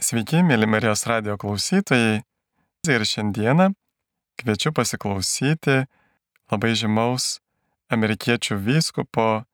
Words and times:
Sveiki, 0.00 0.40
mėly 0.40 0.66
Marijos 0.66 1.04
radio 1.06 1.36
klausytojai. 1.36 2.22
Ir 2.88 3.04
šiandieną 3.06 3.68
kviečiu 4.40 4.72
pasiklausyti 4.74 5.84
labai 6.50 6.72
žymaus 6.74 7.38
amerikiečių 7.92 8.56
vyskupo, 8.64 9.44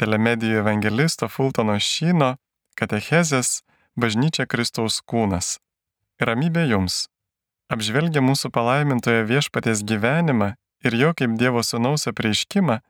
telemedijų 0.00 0.64
evangelisto 0.64 1.28
Fultono 1.28 1.76
Šyno 1.78 2.32
katechezės 2.80 3.60
Bažnyčia 3.94 4.48
Kristaus 4.50 4.98
kūnas. 5.04 5.60
Ramybė 6.18 6.66
jums. 6.72 7.04
Apžvelgia 7.70 8.24
mūsų 8.24 8.50
palaimintojo 8.50 9.22
viešpaties 9.30 9.84
gyvenimą 9.86 10.56
ir 10.82 10.96
jo 10.98 11.14
kaip 11.14 11.38
Dievo 11.38 11.62
Sūnaus 11.62 12.08
apreiškimą, 12.10 12.80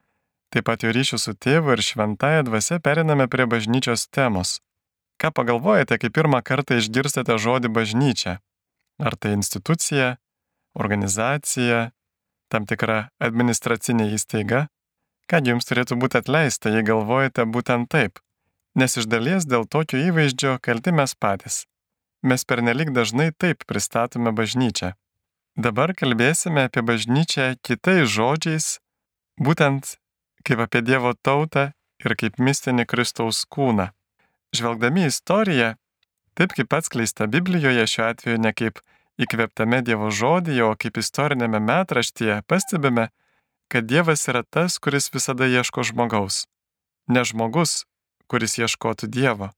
taip 0.49 0.71
pat 0.71 0.87
jo 0.87 0.95
ryšių 0.97 1.21
su 1.21 1.37
tėvu 1.37 1.77
ir 1.77 1.85
šventąją 1.85 2.47
dvasia 2.49 2.81
periname 2.81 3.29
prie 3.29 3.45
bažnyčios 3.45 4.09
temos. 4.09 4.64
Ką 5.21 5.31
pagalvojate, 5.31 5.99
kai 5.99 6.11
pirmą 6.11 6.43
kartą 6.43 6.79
išgirstate 6.81 7.37
žodį 7.39 7.71
bažnyčia? 7.75 8.39
Ar 8.99 9.17
tai 9.17 9.35
institucija, 9.39 10.17
organizacija, 10.75 11.91
tam 12.51 12.67
tikra 12.67 13.09
administracinė 13.19 14.11
įstaiga? 14.17 14.67
Ką 15.31 15.41
jums 15.47 15.67
turėtų 15.69 15.97
būti 16.03 16.21
atleista, 16.21 16.71
jei 16.75 16.85
galvojate 16.85 17.47
būtent 17.49 17.89
taip? 17.91 18.21
Nes 18.75 18.99
iš 18.99 19.07
dalies 19.07 19.47
dėl 19.47 19.65
tokio 19.71 20.01
įvaizdžio 20.03 20.59
kalti 20.61 20.93
mes 20.93 21.15
patys. 21.15 21.65
Mes 22.23 22.45
pernelik 22.45 22.91
dažnai 22.91 23.31
taip 23.33 23.65
pristatome 23.69 24.33
bažnyčią. 24.35 24.95
Dabar 25.55 25.95
kalbėsime 25.95 26.67
apie 26.67 26.83
bažnyčią 26.83 27.55
kitais 27.63 28.09
žodžiais, 28.11 28.81
būtent 29.39 29.95
kaip 30.45 30.61
apie 30.67 30.83
Dievo 30.83 31.15
tautą 31.15 31.71
ir 32.05 32.17
kaip 32.19 32.41
mistinį 32.43 32.89
Kristaus 32.91 33.45
kūną. 33.47 33.93
Žvelgdami 34.55 35.07
į 35.07 35.11
istoriją, 35.11 35.71
taip 36.39 36.55
kaip 36.55 36.75
atskleista 36.79 37.27
Biblijoje 37.31 37.87
šiuo 37.91 38.07
atveju 38.13 38.43
ne 38.43 38.53
kaip 38.55 38.79
įkvėptame 39.19 39.81
Dievo 39.87 40.11
žodėje, 40.15 40.63
o 40.67 40.77
kaip 40.79 40.99
istorinėme 41.03 41.61
metraštyje, 41.63 42.43
pastebime, 42.51 43.09
kad 43.71 43.89
Dievas 43.91 44.27
yra 44.31 44.45
tas, 44.47 44.79
kuris 44.79 45.11
visada 45.15 45.49
ieško 45.51 45.87
žmogaus. 45.91 46.45
Ne 47.11 47.25
žmogus, 47.27 47.85
kuris 48.31 48.59
ieškotų 48.59 49.11
Dievo. 49.11 49.51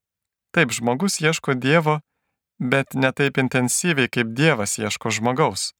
Taip, 0.53 0.73
žmogus 0.73 1.19
ieško 1.21 1.53
Dievo, 1.53 1.99
bet 2.59 2.95
ne 2.97 3.11
taip 3.13 3.37
intensyviai, 3.37 4.09
kaip 4.09 4.33
Dievas 4.33 4.77
ieško 4.81 5.13
žmogaus. 5.13 5.71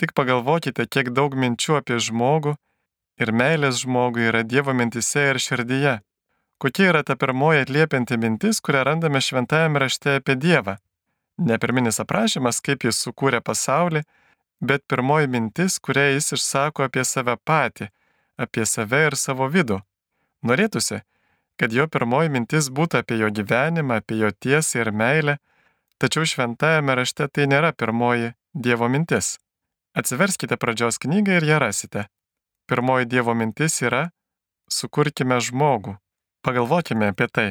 Tik 0.00 0.12
pagalvokite, 0.12 0.84
kiek 0.90 1.12
daug 1.14 1.36
minčių 1.38 1.78
apie 1.80 1.98
žmogų 2.02 2.56
ir 3.22 3.32
meilės 3.32 3.80
žmogui 3.84 4.28
yra 4.28 4.42
Dievo 4.44 4.74
mintise 4.76 5.30
ir 5.32 5.40
širdyje. 5.40 6.00
Kokia 6.58 6.88
yra 6.88 7.02
ta 7.02 7.16
pirmoji 7.16 7.60
atliepianti 7.66 8.16
mintis, 8.16 8.60
kurią 8.64 8.84
randame 8.88 9.20
šventajame 9.20 9.78
rašte 9.78 10.14
apie 10.20 10.36
Dievą? 10.40 10.76
Ne 11.38 11.58
pirminis 11.60 12.00
aprašymas, 12.00 12.62
kaip 12.64 12.86
jis 12.88 13.02
sukūrė 13.04 13.42
pasaulį, 13.44 14.00
bet 14.64 14.86
pirmoji 14.88 15.28
mintis, 15.28 15.76
kurią 15.84 16.06
jis 16.14 16.32
išsako 16.38 16.86
apie 16.88 17.04
save 17.04 17.36
patį, 17.44 17.90
apie 18.40 18.64
save 18.64 19.02
ir 19.10 19.16
savo 19.20 19.50
vidų. 19.52 19.82
Norėtųsi, 20.48 21.02
kad 21.60 21.76
jo 21.76 21.84
pirmoji 21.92 22.32
mintis 22.32 22.70
būtų 22.72 23.02
apie 23.02 23.20
jo 23.20 23.28
gyvenimą, 23.28 24.00
apie 24.00 24.22
jo 24.22 24.32
tiesą 24.32 24.80
ir 24.80 24.92
meilę, 24.92 25.36
tačiau 26.00 26.24
šventajame 26.24 26.96
rašte 26.96 27.28
tai 27.28 27.48
nėra 27.52 27.74
pirmoji 27.76 28.32
Dievo 28.56 28.88
mintis. 28.88 29.36
Atsiverskite 29.96 30.56
pradžios 30.56 30.96
knygą 31.00 31.36
ir 31.36 31.44
ją 31.44 31.60
rasite. 31.60 32.08
Pirmoji 32.68 33.12
Dievo 33.12 33.36
mintis 33.36 33.82
yra- 33.84 34.10
sukurkime 34.78 35.36
žmogų. 35.36 35.98
Pagalvokime 36.46 37.08
apie 37.08 37.26
tai. 37.26 37.48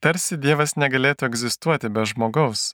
Tarsi 0.00 0.38
Dievas 0.40 0.72
negalėtų 0.80 1.26
egzistuoti 1.28 1.90
be 1.92 2.06
žmogaus. 2.08 2.70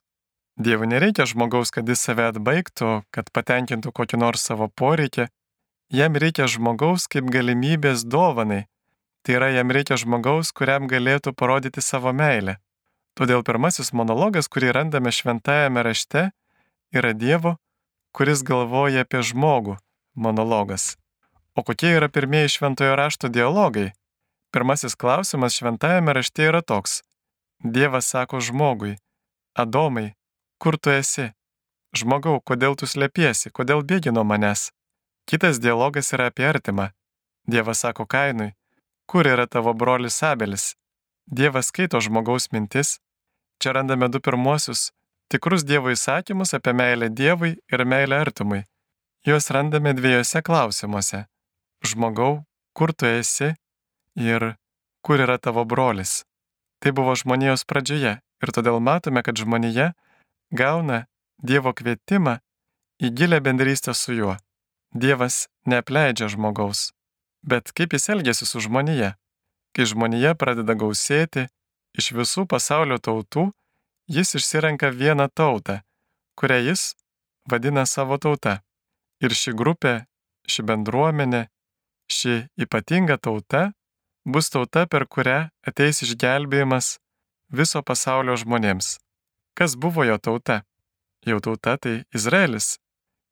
Dievui 0.55 0.87
nereikia 0.87 1.25
žmogaus, 1.27 1.73
kad 1.75 1.89
jis 1.91 1.99
save 1.99 2.29
atbaigtų, 2.31 2.91
kad 3.11 3.27
patenkintų 3.35 3.91
kokį 3.91 4.21
nors 4.21 4.47
savo 4.47 4.69
poreikį. 4.71 5.25
Jam 5.91 6.15
reikia 6.15 6.47
žmogaus 6.47 7.09
kaip 7.11 7.27
galimybės 7.27 8.07
dovanai. 8.07 8.61
Tai 9.27 9.35
yra, 9.35 9.51
jam 9.51 9.75
reikia 9.75 9.99
žmogaus, 9.99 10.53
kuriam 10.55 10.87
galėtų 10.87 11.35
parodyti 11.35 11.83
savo 11.83 12.15
meilę. 12.15 12.55
Todėl 13.19 13.43
pirmasis 13.43 13.91
monologas, 13.91 14.47
kurį 14.47 14.71
randame 14.79 15.11
šventajame 15.11 15.83
rašte, 15.83 16.29
yra 16.95 17.11
Dievo, 17.11 17.57
kuris 18.15 18.47
galvoja 18.47 19.03
apie 19.03 19.27
žmogų- 19.27 19.75
monologas. 20.23 20.95
O 21.51 21.67
kokie 21.67 21.97
yra 21.99 22.07
pirmieji 22.07 22.55
šventojo 22.55 22.95
rašto 22.95 23.27
dialogai? 23.27 23.91
Pirmasis 24.51 24.95
klausimas 24.95 25.53
šventajame 25.53 26.13
rašte 26.13 26.43
yra 26.49 26.61
toks. 26.61 27.01
Dievas 27.63 28.07
sako 28.09 28.39
žmogui- 28.39 28.97
Adomai, 29.61 30.13
kur 30.57 30.77
tu 30.77 30.89
esi? 30.89 31.27
Žmogau, 31.93 32.41
kodėl 32.41 32.75
tu 32.75 32.85
slėpiesi, 32.85 33.51
kodėl 33.51 33.83
bėgi 33.83 34.13
nuo 34.13 34.23
manęs? 34.23 34.71
Kitas 35.29 35.59
dialogas 35.59 36.13
yra 36.13 36.29
apie 36.31 36.47
artimą. 36.49 36.89
Dievas 37.45 37.79
sako 37.85 38.05
Kainui- 38.05 38.55
kur 39.09 39.25
yra 39.25 39.45
tavo 39.47 39.73
brolis 39.73 40.23
Abelis? 40.23 40.75
Dievas 41.27 41.69
skaito 41.69 42.01
žmogaus 42.01 42.49
mintis. 42.51 42.97
Čia 43.61 43.73
randame 43.73 44.09
du 44.09 44.19
pirmuosius- 44.19 44.91
tikrus 45.29 45.63
Dievo 45.63 45.93
įsakymus 45.93 46.53
apie 46.57 46.73
meilę 46.73 47.09
Dievui 47.09 47.57
ir 47.71 47.85
meilę 47.85 48.15
artimui. 48.25 48.63
Juos 49.25 49.49
randame 49.49 49.93
dviejose 49.93 50.41
klausimuose. 50.41 51.27
Žmogau, 51.85 52.45
kur 52.73 52.93
tu 52.93 53.05
esi 53.05 53.55
ir 54.19 54.55
kur 55.01 55.23
yra 55.23 55.37
tavo 55.37 55.65
brolis. 55.65 56.23
Tai 56.79 56.91
buvo 56.91 57.15
žmonijos 57.15 57.65
pradžioje 57.67 58.19
ir 58.19 58.51
todėl 58.55 58.79
matome, 58.83 59.23
kad 59.23 59.39
žmonija 59.39 59.93
gauna 60.51 61.05
Dievo 61.39 61.71
kvietimą 61.71 62.39
į 62.99 63.13
gilę 63.15 63.39
bendrystę 63.39 63.93
su 63.95 64.11
juo. 64.11 64.35
Dievas 64.91 65.47
neapleidžia 65.63 66.27
žmogaus. 66.33 66.91
Bet 67.47 67.71
kaip 67.71 67.93
jis 67.95 68.09
elgesi 68.11 68.45
su 68.45 68.59
žmonija? 68.59 69.13
Kai 69.71 69.85
žmonija 69.87 70.33
pradeda 70.35 70.75
gausėti, 70.75 71.47
iš 71.95 72.11
visų 72.17 72.43
pasaulio 72.49 72.97
tautų 72.99 73.45
jis 74.09 74.35
išsirenka 74.35 74.89
vieną 74.91 75.29
tautą, 75.31 75.79
kurią 76.35 76.59
jis 76.67 76.95
vadina 77.47 77.85
savo 77.85 78.17
tauta. 78.17 78.59
Ir 79.23 79.35
ši 79.35 79.53
grupė, 79.55 80.05
ši 80.47 80.63
bendruomenė, 80.67 81.47
ši 82.11 82.49
ypatinga 82.59 83.19
tauta 83.21 83.69
bus 84.25 84.49
tauta, 84.49 84.85
per 84.87 85.05
kurią 85.07 85.49
ateis 85.67 86.03
išgelbėjimas 86.05 86.97
viso 87.49 87.81
pasaulio 87.83 88.35
žmonėms. 88.37 88.97
Kas 89.57 89.75
buvo 89.75 90.05
jo 90.07 90.17
tauta? 90.17 90.63
Jo 91.25 91.39
tauta 91.43 91.77
tai 91.77 92.03
Izraelis. 92.15 92.77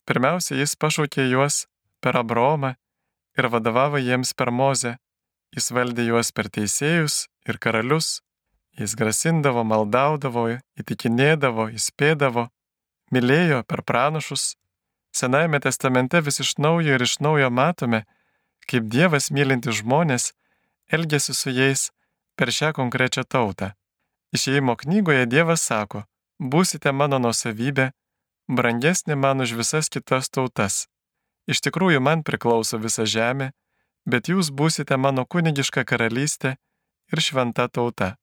Pirmiausia, 0.07 0.57
jis 0.59 0.75
pašaukė 0.75 1.27
juos 1.29 1.65
per 2.01 2.17
Abromą 2.19 2.75
ir 3.37 3.49
vadovavo 3.51 3.99
jiems 4.01 4.33
per 4.33 4.51
Mozę. 4.51 4.97
Jis 5.55 5.71
valdė 5.71 6.07
juos 6.09 6.33
per 6.35 6.49
teisėjus 6.51 7.27
ir 7.47 7.59
karalius. 7.63 8.21
Jis 8.77 8.93
grasindavo, 8.99 9.63
maldaudavo, 9.65 10.43
įtikinėdavo, 10.77 11.69
įspėdavo, 11.73 12.47
mylėjo 13.11 13.63
per 13.65 13.81
pranašus. 13.81 14.55
Senajame 15.15 15.59
testamente 15.63 16.21
vis 16.21 16.41
iš 16.43 16.57
naujo 16.61 16.93
ir 16.93 17.01
iš 17.01 17.17
naujo 17.23 17.49
matome, 17.49 18.03
kaip 18.69 18.85
Dievas 18.91 19.31
mylinti 19.33 19.73
žmonės 19.73 20.33
elgesi 20.91 21.33
su 21.33 21.51
jais 21.51 21.89
per 22.37 22.51
šią 22.53 22.73
konkrečią 22.77 23.23
tautą. 23.23 23.71
Išėjimo 24.35 24.75
knygoje 24.75 25.25
Dievas 25.25 25.63
sako, 25.63 26.03
būsite 26.39 26.91
mano 26.91 27.19
nusavybė, 27.23 27.91
brangesnė 28.47 29.15
man 29.15 29.41
už 29.43 29.55
visas 29.59 29.89
kitas 29.89 30.29
tautas. 30.29 30.85
Iš 31.47 31.63
tikrųjų 31.63 32.03
man 32.03 32.23
priklauso 32.27 32.77
visa 32.77 33.05
žemė, 33.07 33.51
bet 34.05 34.27
jūs 34.31 34.51
būsite 34.51 34.97
mano 34.99 35.25
kunigiška 35.25 35.83
karalystė 35.87 36.55
ir 37.11 37.23
šventa 37.23 37.67
tauta. 37.67 38.15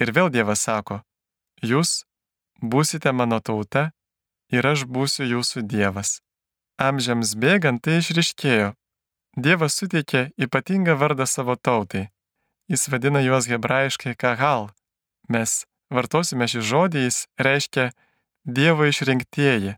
Ir 0.00 0.14
vėl 0.16 0.30
Dievas 0.30 0.62
sako, 0.66 1.02
jūs 1.62 2.04
būsite 2.62 3.12
mano 3.12 3.40
tauta 3.40 3.90
ir 4.50 4.66
aš 4.66 4.86
būsiu 4.86 5.26
jūsų 5.26 5.66
Dievas. 5.66 6.20
Amžiams 6.80 7.34
bėgant 7.36 7.82
tai 7.84 7.98
išriškėjo. 8.00 8.72
Dievas 9.36 9.76
suteikė 9.78 10.32
ypatingą 10.42 10.96
vardą 10.98 11.26
savo 11.26 11.54
tautai. 11.54 12.08
Jis 12.66 12.88
vadina 12.90 13.20
juos 13.22 13.46
hebrajiškai 13.46 14.16
kahal. 14.18 14.70
Mes 15.30 15.66
vartosime 15.90 16.48
šį 16.50 16.62
žodį, 16.66 17.04
jis 17.06 17.26
reiškia 17.38 17.90
Dievo 18.44 18.88
išrinktieji, 18.88 19.76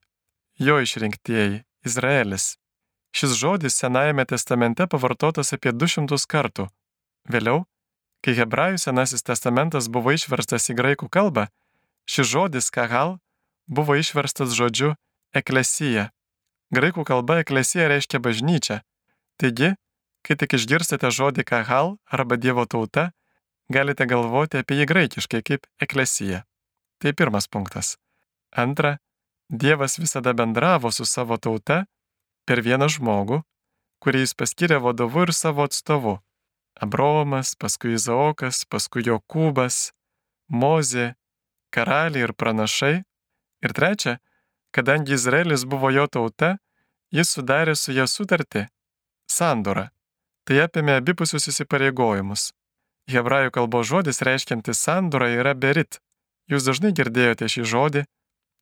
jo 0.57 0.77
išrinktieji, 0.81 1.65
Izraelis. 1.85 2.57
Šis 3.13 3.35
žodis 3.37 3.77
Senajame 3.77 4.25
testamente 4.25 4.87
pavartotas 4.87 5.53
apie 5.53 5.73
200 5.73 6.17
kartų. 6.29 6.69
Vėliau, 7.29 7.67
kai 8.25 8.33
Hebrajų 8.39 8.81
Senasis 8.81 9.27
testamentas 9.27 9.91
buvo 9.93 10.15
išverstas 10.17 10.71
į 10.73 10.79
graikų 10.79 11.11
kalbą, 11.13 11.51
šis 12.09 12.31
žodis 12.33 12.71
kahal 12.73 13.19
buvo 13.69 13.99
išverstas 14.01 14.57
žodžiu 14.57 14.95
eklesija. 15.37 16.09
Graikų 16.73 17.05
kalba 17.05 17.43
eklesija 17.45 17.91
reiškia 17.93 18.23
bažnyčia. 18.23 18.81
Taigi, 19.40 19.73
kai 20.23 20.37
tik 20.38 20.56
išgirstate 20.58 21.11
žodį 21.11 21.44
kahal 21.49 21.96
arba 22.06 22.37
Dievo 22.37 22.64
tauta, 22.67 23.11
galite 23.73 24.06
galvoti 24.06 24.61
apie 24.61 24.81
jį 24.81 24.88
graikiškai 24.90 25.43
kaip 25.46 25.67
eklesija. 25.82 26.44
Tai 27.02 27.12
pirmas 27.19 27.49
punktas. 27.49 27.96
Antra, 28.52 28.99
Dievas 29.49 29.99
visada 29.99 30.32
bendravo 30.32 30.90
su 30.90 31.05
savo 31.05 31.37
tauta 31.37 31.84
per 32.49 32.62
vieną 32.64 32.88
žmogų, 32.88 33.43
kurį 34.02 34.23
jis 34.25 34.34
paskyrė 34.38 34.79
vadovu 34.82 35.26
ir 35.26 35.32
savo 35.37 35.67
atstovu. 35.69 36.19
Abromas, 36.81 37.52
paskui 37.61 37.94
Izaokas, 37.99 38.64
paskui 38.64 39.05
Jokūbas, 39.06 39.93
Mozė, 40.49 41.12
karaliai 41.73 42.26
ir 42.26 42.32
pranašai. 42.32 43.02
Ir 43.62 43.75
trečia, 43.76 44.19
kadangi 44.75 45.14
Izraelis 45.14 45.64
buvo 45.69 45.93
jo 45.94 46.06
tauta, 46.08 46.56
jis 47.12 47.31
sudarė 47.37 47.76
su 47.76 47.93
ją 47.93 48.08
sutartį- 48.08 48.67
sandorą. 49.32 49.88
Tai 50.46 50.64
apėmė 50.64 50.99
abipusius 51.00 51.49
įsipareigojimus. 51.52 52.50
Hebrajų 53.11 53.52
kalbos 53.55 53.88
žodis 53.90 54.23
reiškiantis 54.26 54.81
sandorą 54.82 55.29
yra 55.40 55.55
berit. 55.55 55.99
Jūs 56.50 56.67
dažnai 56.67 56.93
girdėjote 56.94 57.49
šį 57.49 57.64
žodį, 57.73 58.02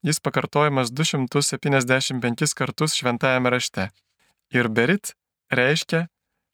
jis 0.07 0.21
pakartojamas 0.21 0.93
275 0.93 2.55
kartus 2.57 2.97
šventajame 2.97 3.53
rašte. 3.53 3.91
Ir 4.53 4.69
berit 4.69 5.15
reiškia, 5.51 6.07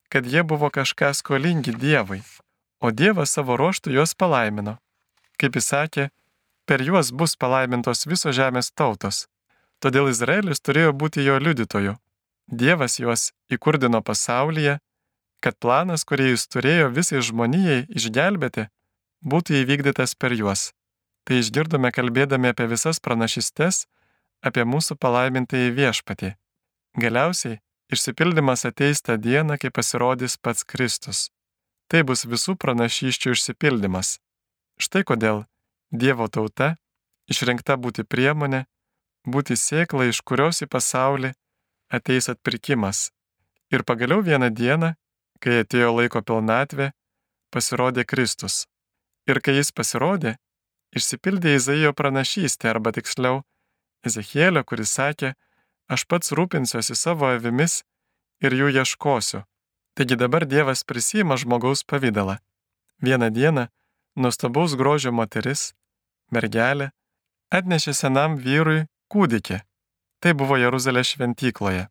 kad 0.09 0.27
jie 0.27 0.43
buvo 0.43 0.71
kažką 0.71 1.13
skolingi 1.15 1.75
Dievui, 1.75 2.23
o 2.81 2.91
Dievas 2.91 3.35
savo 3.35 3.57
ruoštų 3.59 3.95
juos 3.99 4.15
palaimino. 4.15 4.79
Kaip 5.41 5.59
jis 5.59 5.71
sakė, 5.73 6.09
per 6.67 6.83
juos 6.83 7.13
bus 7.13 7.37
palaimintos 7.37 8.07
visos 8.07 8.35
žemės 8.37 8.73
tautos. 8.73 9.27
Todėl 9.83 10.11
Izraelis 10.11 10.63
turėjo 10.65 10.95
būti 10.97 11.25
jo 11.27 11.39
liudytoju. 11.39 11.97
Dievas 12.47 13.01
juos 13.03 13.33
įkurdino 13.51 14.03
pasaulyje, 14.07 14.79
kad 15.43 15.59
planas, 15.59 16.05
kurį 16.07 16.31
jis 16.31 16.47
turėjo 16.47 16.91
visai 16.95 17.23
žmonijai 17.23 17.87
išgelbėti, 17.91 18.69
būtų 19.27 19.63
įvykdytas 19.63 20.15
per 20.15 20.35
juos. 20.39 20.71
Tai 21.27 21.41
išgirdome 21.43 21.91
kalbėdami 21.91 22.53
apie 22.55 22.69
visas 22.71 23.03
pranašystes, 23.03 23.87
apie 24.47 24.63
mūsų 24.63 24.95
palaimintąjį 25.03 25.73
viešpatį. 25.75 26.37
Galiausiai 27.03 27.59
išsipildymas 27.91 28.63
ateis 28.71 29.03
tą 29.03 29.17
dieną, 29.19 29.59
kai 29.59 29.73
pasirodys 29.75 30.39
pats 30.39 30.63
Kristus. 30.63 31.31
Tai 31.91 32.03
bus 32.07 32.25
visų 32.27 32.55
pranašyščių 32.63 33.35
išsipildymas. 33.35 34.19
Štai 34.79 35.03
kodėl 35.07 35.45
Dievo 35.91 36.27
tauta 36.31 36.77
išrinkta 37.31 37.77
būti 37.79 38.05
priemonė, 38.07 38.67
būti 39.27 39.59
sėkla, 39.59 40.07
iš 40.11 40.23
kurios 40.23 40.63
į 40.63 40.71
pasaulį 40.71 41.33
ateis 41.91 42.29
atpirkimas. 42.33 43.11
Ir 43.71 43.83
pagaliau 43.83 44.23
vieną 44.23 44.51
dieną, 44.55 44.95
kai 45.43 45.63
atėjo 45.63 45.93
laiko 45.97 46.23
pilnatvė, 46.23 46.93
pasirodė 47.51 48.05
Kristus. 48.07 48.67
Ir 49.27 49.41
kai 49.43 49.57
jis 49.59 49.73
pasirodė, 49.75 50.37
išsipildė 50.95 51.57
Izaijo 51.59 51.93
pranašystė, 51.93 52.71
arba 52.71 52.93
tiksliau, 52.95 53.43
Ezechielio, 54.07 54.63
kuris 54.63 54.93
sakė, 54.95 55.35
aš 55.91 56.07
pats 56.07 56.33
rūpinsiuosi 56.37 56.95
savo 56.95 57.27
avimis 57.33 57.81
ir 58.45 58.55
jų 58.55 58.71
ieškosiu. 58.79 59.43
Taigi 59.97 60.19
dabar 60.21 60.47
Dievas 60.47 60.85
prisima 60.85 61.39
žmogaus 61.41 61.83
pavydalą. 61.83 62.37
Vieną 63.03 63.31
dieną 63.33 63.67
nuostabaus 64.17 64.75
grožio 64.77 65.13
moteris, 65.13 65.73
mergelė, 66.33 66.91
atnešė 67.53 67.95
senam 67.97 68.37
vyrui 68.41 68.87
kūdikį. 69.13 69.61
Tai 70.21 70.33
buvo 70.33 70.57
Jeruzalės 70.57 71.13
šventykloje. 71.13 71.89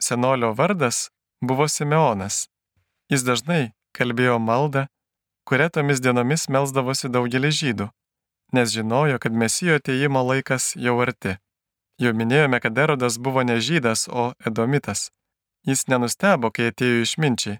Senolio 0.00 0.54
vardas 0.56 1.08
buvo 1.40 1.68
Simeonas. 1.68 2.46
Jis 3.10 3.24
dažnai 3.26 3.72
kalbėjo 3.96 4.38
maldą, 4.38 4.86
kurią 5.48 5.68
tomis 5.74 6.00
dienomis 6.04 6.48
melsdavosi 6.52 7.10
daugelis 7.12 7.58
žydų, 7.58 7.88
nes 8.52 8.72
žinojo, 8.72 9.18
kad 9.22 9.32
mesijo 9.32 9.78
ateimo 9.80 10.22
laikas 10.30 10.74
jau 10.76 10.98
arti. 11.04 11.36
Jau 11.98 12.12
minėjome, 12.14 12.60
kad 12.62 12.78
Erodas 12.78 13.18
buvo 13.18 13.42
ne 13.42 13.58
žydas, 13.58 14.06
o 14.08 14.32
edomitas. 14.46 15.08
Jis 15.66 15.88
nenustebo, 15.90 16.52
kai 16.54 16.70
atėjo 16.70 17.02
išminčiai. 17.02 17.58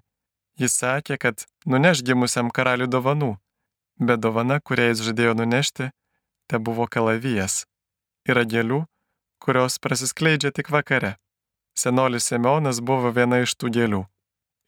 Jis 0.59 0.75
sakė, 0.79 1.17
kad 1.19 1.43
nuneš 1.65 2.03
gimusiam 2.07 2.51
karaliui 2.51 2.87
dovanų, 2.87 3.33
bet 3.99 4.21
dovana, 4.23 4.59
kurią 4.63 4.89
jis 4.91 5.03
žadėjo 5.09 5.35
nunešti, 5.41 5.89
te 6.47 6.59
buvo 6.59 6.87
kalavijas. 6.87 7.65
Yra 8.29 8.45
gėlių, 8.47 8.85
kurios 9.39 9.79
prasiskleidžia 9.79 10.51
tik 10.51 10.69
vakare. 10.69 11.15
Senolis 11.75 12.27
Simeonas 12.27 12.81
buvo 12.81 13.11
viena 13.15 13.39
iš 13.43 13.55
tų 13.55 13.71
gėlių. 13.75 14.03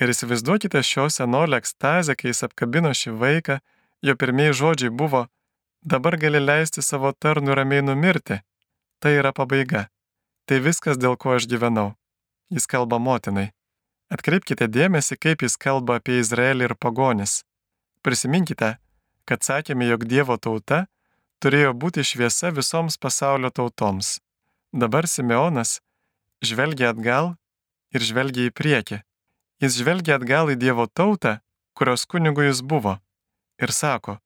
Ir 0.01 0.13
įsivaizduokite 0.13 0.81
šio 0.81 1.09
senolio 1.13 1.59
ekstazę, 1.61 2.15
kai 2.15 2.31
jis 2.31 2.45
apkabino 2.47 2.93
šį 2.95 3.11
vaiką, 3.21 3.59
jo 4.01 4.15
pirmieji 4.17 4.57
žodžiai 4.61 4.93
buvo, 5.01 5.27
dabar 5.83 6.17
gali 6.17 6.39
leisti 6.41 6.81
savo 6.81 7.11
tarnų 7.11 7.57
ramiai 7.59 7.85
numirti. 7.85 8.39
Tai 9.01 9.11
yra 9.17 9.33
pabaiga. 9.33 9.89
Tai 10.47 10.57
viskas, 10.65 10.97
dėl 10.97 11.17
ko 11.17 11.35
aš 11.37 11.47
gyvenau. 11.51 11.91
Jis 12.49 12.67
kalba 12.67 12.99
motinai. 12.99 13.51
Atkreipkite 14.11 14.67
dėmesį, 14.67 15.17
kaip 15.17 15.45
jis 15.45 15.55
kalba 15.55 15.99
apie 15.99 16.19
Izraelį 16.19 16.67
ir 16.69 16.75
pagonis. 16.75 17.41
Prisiminkite, 18.03 18.75
kad 19.25 19.45
sakėme, 19.45 19.85
jog 19.87 20.03
Dievo 20.09 20.35
tauta 20.37 20.85
turėjo 21.41 21.71
būti 21.77 22.03
šviesa 22.05 22.51
visoms 22.51 22.97
pasaulio 22.97 23.49
tautoms. 23.49 24.19
Dabar 24.73 25.07
Simeonas 25.07 25.81
žvelgia 26.39 26.93
atgal 26.93 27.33
ir 27.91 28.03
žvelgia 28.07 28.47
į 28.47 28.53
priekį. 28.55 29.01
Jis 29.59 29.77
žvelgia 29.81 30.15
atgal 30.15 30.49
į 30.53 30.55
Dievo 30.55 30.87
tautą, 30.87 31.41
kurios 31.75 32.07
kunigu 32.07 32.45
jis 32.47 32.61
buvo, 32.63 32.95
ir 33.59 33.73
sako, 33.75 34.17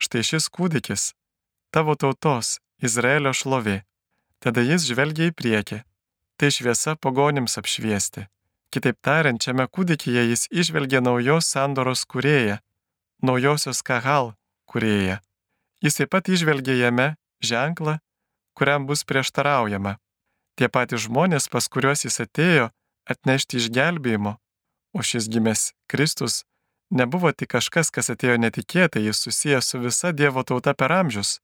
štai 0.00 0.24
šis 0.24 0.48
kūdikis, 0.48 1.12
tavo 1.70 1.94
tautos, 1.94 2.56
Izraelio 2.82 3.34
šlovė. 3.36 3.82
Tada 4.42 4.64
jis 4.64 4.88
žvelgia 4.88 5.28
į 5.30 5.34
priekį. 5.38 5.82
Tai 6.40 6.48
šviesa 6.50 6.96
pagonims 6.96 7.54
apšviesti. 7.60 8.24
Kitaip 8.72 8.96
tariant, 9.04 9.38
šiame 9.44 9.68
kūdikyje 9.68 10.24
jis 10.30 10.48
išvelgia 10.50 11.02
naujos 11.04 11.46
sandoros 11.52 12.06
kurėją, 12.08 12.56
naujosios 13.22 13.84
kahal 13.84 14.32
kurėją. 14.66 15.20
Jis 15.84 16.00
taip 16.00 16.10
pat 16.16 16.32
išvelgia 16.32 16.74
jame 16.80 17.12
ženklą, 17.44 18.00
kuriam 18.62 18.86
bus 18.86 19.02
prieštaraujama. 19.02 19.96
Tie 20.54 20.68
patys 20.70 21.08
žmonės, 21.08 21.48
pas 21.50 21.66
kuriuos 21.66 22.04
jis 22.06 22.20
atėjo 22.22 22.68
atnešti 23.10 23.58
išgelbėjimo, 23.58 24.36
o 24.94 25.02
šis 25.02 25.26
gimęs 25.26 25.72
Kristus 25.90 26.44
nebuvo 26.94 27.32
tik 27.34 27.50
kažkas, 27.56 27.90
kas 27.90 28.12
atėjo 28.14 28.36
netikėtai, 28.38 29.02
jis 29.02 29.24
susijęs 29.24 29.72
su 29.72 29.82
visa 29.82 30.12
Dievo 30.14 30.46
tauta 30.46 30.76
per 30.78 30.94
amžius. 30.94 31.40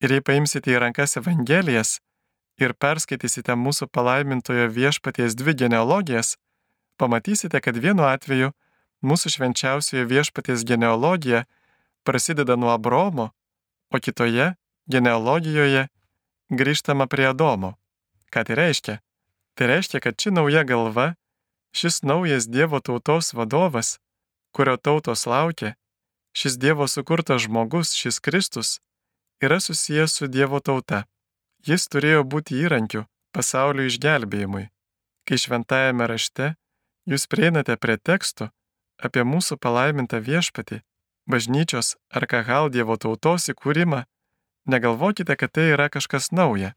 Ir 0.00 0.16
jei 0.16 0.24
paimsite 0.24 0.72
į 0.72 0.80
rankas 0.86 1.18
Evangelijas 1.20 1.98
ir 2.56 2.72
perskaitysite 2.72 3.52
mūsų 3.60 3.90
palaimintojo 3.92 4.70
viešpaties 4.72 5.36
dvi 5.36 5.52
genealogijas, 5.66 6.38
pamatysite, 6.96 7.60
kad 7.60 7.76
vienu 7.76 8.08
atveju 8.08 8.54
mūsų 9.04 9.36
švenčiausiojo 9.36 10.08
viešpaties 10.08 10.64
genealogija 10.64 11.44
prasideda 12.08 12.56
nuo 12.56 12.72
Abromo, 12.72 13.34
o 13.92 14.00
kitoje 14.00 14.54
genealogijoje 14.88 15.90
grįžtama 16.50 17.06
prie 17.06 17.28
Adomo. 17.30 17.74
Ką 18.32 18.44
tai 18.44 18.56
reiškia? 18.58 18.98
Tai 19.54 19.66
reiškia, 19.70 20.00
kad 20.00 20.18
ši 20.18 20.34
nauja 20.34 20.64
galva, 20.66 21.14
šis 21.76 22.02
naujas 22.02 22.48
Dievo 22.50 22.80
tautos 22.80 23.32
vadovas, 23.34 23.98
kurio 24.54 24.76
tautos 24.76 25.26
laukia, 25.26 25.74
šis 26.34 26.58
Dievo 26.58 26.88
sukurtas 26.88 27.46
žmogus, 27.46 27.94
šis 27.94 28.18
Kristus, 28.20 28.80
yra 29.42 29.60
susijęs 29.60 30.12
su 30.18 30.26
Dievo 30.26 30.60
tauta. 30.60 31.04
Jis 31.66 31.88
turėjo 31.88 32.24
būti 32.28 32.58
įrankiu 32.60 33.06
pasaulio 33.32 33.86
išgelbėjimui. 33.88 34.68
Kai 35.24 35.36
šventajame 35.40 36.06
rašte 36.06 36.54
jūs 37.08 37.26
prieinate 37.30 37.76
prie 37.80 37.96
teksto 37.96 38.50
apie 39.00 39.24
mūsų 39.24 39.56
palaimintą 39.58 40.20
viešpatį, 40.20 40.82
bažnyčios 41.30 41.96
ar 42.10 42.26
kahal 42.30 42.70
Dievo 42.70 42.96
tautos 43.00 43.48
įkūrimą, 43.52 44.04
negalvokite, 44.66 45.36
kad 45.36 45.52
tai 45.52 45.70
yra 45.74 45.88
kažkas 45.88 46.30
nauja. 46.32 46.74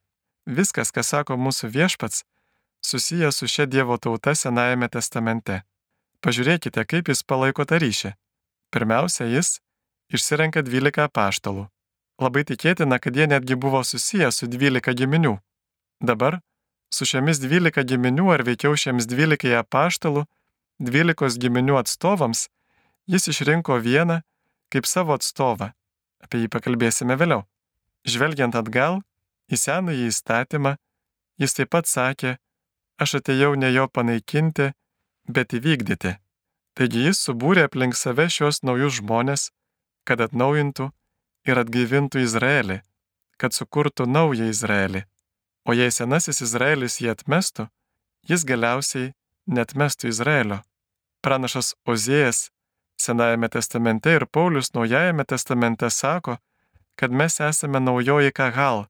Viskas, 0.48 0.94
ką 0.96 1.04
sako 1.04 1.38
mūsų 1.38 1.70
viešpats, 1.74 2.24
susijęs 2.82 3.40
su 3.40 3.48
šia 3.48 3.66
Dievo 3.66 3.98
tauta 3.98 4.36
Senajame 4.36 4.88
testamente. 4.90 5.64
Pažiūrėkite, 6.24 6.84
kaip 6.88 7.10
jis 7.12 7.24
palaiko 7.24 7.66
tą 7.68 7.80
ryšį. 7.84 8.14
Pirmiausia, 8.72 9.28
jis 9.28 9.60
išsirenka 10.12 10.64
12 10.64 11.10
paštalų. 11.14 11.68
Labai 12.18 12.44
tikėtina, 12.50 12.98
kad 13.00 13.16
jie 13.16 13.28
netgi 13.30 13.56
buvo 13.56 13.84
susiję 13.84 14.32
su 14.32 14.48
12 14.48 14.96
giminių. 14.98 15.38
Dabar, 16.02 16.40
su 16.90 17.06
šiomis 17.06 17.42
12 17.44 17.84
giminių 17.86 18.32
ar 18.34 18.44
veikiau 18.48 18.74
šiems 18.78 19.06
12 19.06 19.54
apaštalų, 19.60 20.26
12 20.80 21.38
giminių 21.44 21.78
atstovams, 21.82 22.48
jis 23.06 23.28
išrinko 23.34 23.78
vieną 23.84 24.22
kaip 24.74 24.90
savo 24.90 25.16
atstovą. 25.18 25.72
Apie 26.24 26.42
jį 26.44 26.50
pakalbėsime 26.52 27.16
vėliau. 27.20 27.46
Žvelgiant 28.06 28.56
atgal 28.56 29.02
į 29.50 29.58
senąjį 29.58 30.10
įstatymą, 30.12 30.76
jis 31.42 31.56
taip 31.58 31.72
pat 31.74 31.90
sakė, 31.90 32.38
aš 33.02 33.20
atėjau 33.22 33.56
ne 33.56 33.72
jo 33.72 33.88
panaikinti, 33.88 34.72
bet 35.28 35.54
įvykdyti. 35.58 36.18
Taigi 36.78 37.08
jis 37.08 37.22
subūrė 37.26 37.66
aplink 37.68 37.98
save 37.98 38.28
šios 38.30 38.62
naujus 38.64 39.00
žmonės, 39.00 39.50
kad 40.06 40.22
atnaujintų 40.22 40.92
ir 41.50 41.62
atgaivintų 41.64 42.22
Izraelį, 42.26 42.82
kad 43.42 43.56
sukurtų 43.58 44.06
naują 44.06 44.50
Izraelį. 44.52 45.06
O 45.68 45.74
jei 45.76 45.92
senasis 45.92 46.44
Izraelis 46.46 47.00
jį 47.02 47.12
atmestų, 47.16 47.68
jis 48.30 48.46
galiausiai 48.48 49.14
netmestų 49.48 50.14
Izraelio. 50.14 50.62
Pranašas 51.26 51.74
Ozėjas 51.88 52.48
Senajame 52.98 53.50
testamente 53.50 54.10
ir 54.18 54.26
Paulius 54.26 54.74
Naujajame 54.74 55.24
testamente 55.26 55.90
sako, 55.90 56.38
kad 57.00 57.12
mes 57.12 57.40
esame 57.40 57.80
naujoji 57.80 58.32
Kahal. 58.32 58.86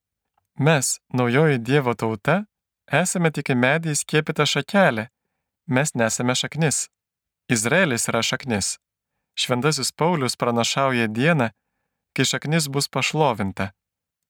Mes, 0.60 1.00
naujoji 1.14 1.58
Dievo 1.58 1.94
tauta, 1.94 2.46
esame 2.88 3.32
tik 3.36 3.52
į 3.54 3.56
medį 3.60 3.94
įskiepytą 3.94 4.48
šakelę, 4.48 5.10
mes 5.68 5.94
nesame 5.94 6.36
šaknis. 6.36 6.88
Izraelis 7.52 8.08
yra 8.10 8.24
šaknis. 8.24 8.78
Šventasis 9.38 9.92
Paulius 9.92 10.36
pranašauja 10.36 11.08
dieną, 11.08 11.52
kai 12.16 12.26
šaknis 12.26 12.68
bus 12.74 12.88
pašlovinta. 12.90 13.72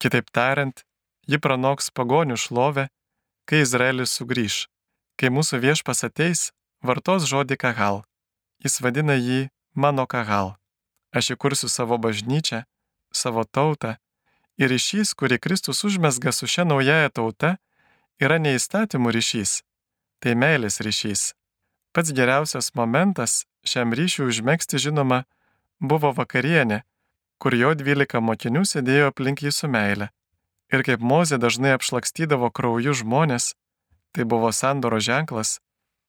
Kitaip 0.01 0.27
tariant, 0.35 0.83
ji 1.29 1.39
pranoks 1.39 1.89
pagonių 1.93 2.37
šlovę, 2.37 2.89
kai 3.47 3.63
Izraelis 3.63 4.17
sugrįž. 4.17 4.65
Kai 5.17 5.31
mūsų 5.33 5.61
viešpas 5.63 6.03
ateis, 6.05 6.51
vartos 6.83 7.25
žodį 7.29 7.57
kahal. 7.61 8.03
Jis 8.61 8.81
vadina 8.81 9.15
jį 9.17 9.47
mano 9.73 10.05
kahal. 10.05 10.57
Aš 11.15 11.33
įkursiu 11.37 11.69
savo 11.71 11.97
bažnyčią, 11.97 12.65
savo 13.17 13.43
tautą 13.45 13.95
ir 14.57 14.71
ryšys, 14.73 15.13
kurį 15.17 15.39
Kristus 15.41 15.83
užmesga 15.87 16.33
su 16.33 16.49
šia 16.49 16.65
naujaja 16.65 17.09
tauta, 17.13 17.57
yra 18.21 18.37
neįstatymų 18.41 19.13
ryšys, 19.17 19.61
tai 20.21 20.33
meilės 20.33 20.81
ryšys. 20.81 21.31
Pats 21.93 22.13
geriausias 22.13 22.73
momentas 22.77 23.45
šiam 23.65 23.93
ryšiui 23.97 24.29
užmėgsti 24.31 24.81
žinoma 24.81 25.23
buvo 25.79 26.11
vakarienė, 26.17 26.83
kur 27.37 27.53
jo 27.57 27.73
dvylika 27.77 28.21
mokinių 28.21 28.65
sėdėjo 28.65 29.11
aplink 29.11 29.43
jį 29.45 29.53
su 29.53 29.69
meile. 29.69 30.09
Ir 30.73 30.83
kaip 30.83 30.99
Mozė 30.99 31.37
dažnai 31.39 31.75
apšlakstydavo 31.77 32.49
krauju 32.51 32.97
žmonės, 33.01 33.53
tai 34.11 34.25
buvo 34.25 34.51
sandoro 34.51 34.99
ženklas, 34.99 35.59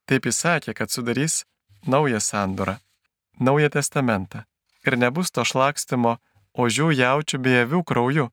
taip 0.09 0.27
jis 0.27 0.41
sakė, 0.43 0.75
kad 0.75 0.91
sudarys 0.91 1.45
naują 1.87 2.21
sandorą, 2.21 2.79
naują 3.39 3.71
testamentą. 3.71 4.43
Ir 4.87 4.97
nebus 4.99 5.31
to 5.31 5.45
šlakstimo 5.45 6.17
ožių 6.59 6.91
jaučių 6.99 7.39
bei 7.45 7.63
avių 7.63 7.85
krauju. 7.87 8.29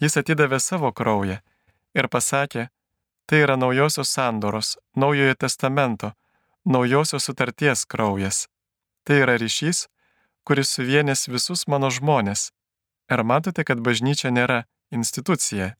Jis 0.00 0.18
atidavė 0.20 0.60
savo 0.60 0.92
kraują 0.92 1.40
ir 1.96 2.08
pasakė, 2.12 2.68
tai 3.26 3.42
yra 3.44 3.56
naujosios 3.56 4.12
sandoros, 4.12 4.76
naujojo 4.94 5.34
testamento, 5.34 6.12
naujosios 6.64 7.24
sutarties 7.24 7.86
kraujas. 7.88 8.46
Tai 9.04 9.22
yra 9.24 9.36
ryšys, 9.40 9.86
kuris 10.44 10.70
suvienės 10.76 11.26
visus 11.32 11.66
mano 11.66 11.90
žmonės. 11.90 12.50
Ar 13.08 13.22
matote, 13.22 13.64
kad 13.64 13.80
bažnyčia 13.80 14.30
nėra 14.34 14.64
institucija? 14.90 15.74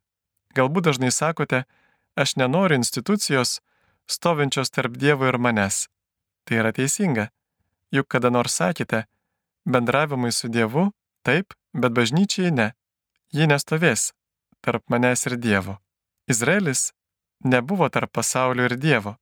Galbūt 0.56 0.88
dažnai 0.88 1.12
sakote, 1.12 1.64
aš 2.16 2.36
nenoriu 2.40 2.78
institucijos, 2.80 3.60
stovinčios 4.06 4.70
tarp 4.70 4.96
Dievo 4.96 5.28
ir 5.28 5.38
manęs. 5.38 5.86
Tai 6.46 6.62
yra 6.62 6.72
teisinga. 6.72 7.28
Juk 7.92 8.08
kada 8.10 8.30
nors 8.30 8.54
sakėte, 8.54 9.04
bendravimui 9.66 10.32
su 10.32 10.48
Dievu 10.48 10.90
taip, 11.26 11.54
bet 11.76 11.92
bažnyčiai 11.92 12.52
ne. 12.52 12.72
Ji 13.32 13.46
nestovės 13.50 14.12
tarp 14.64 14.88
manęs 14.90 15.26
ir 15.28 15.36
Dievo. 15.36 15.78
Izraelis 16.26 16.90
nebuvo 17.44 17.88
tarp 17.88 18.12
pasaulio 18.12 18.66
ir 18.66 18.76
Dievo. 18.80 19.16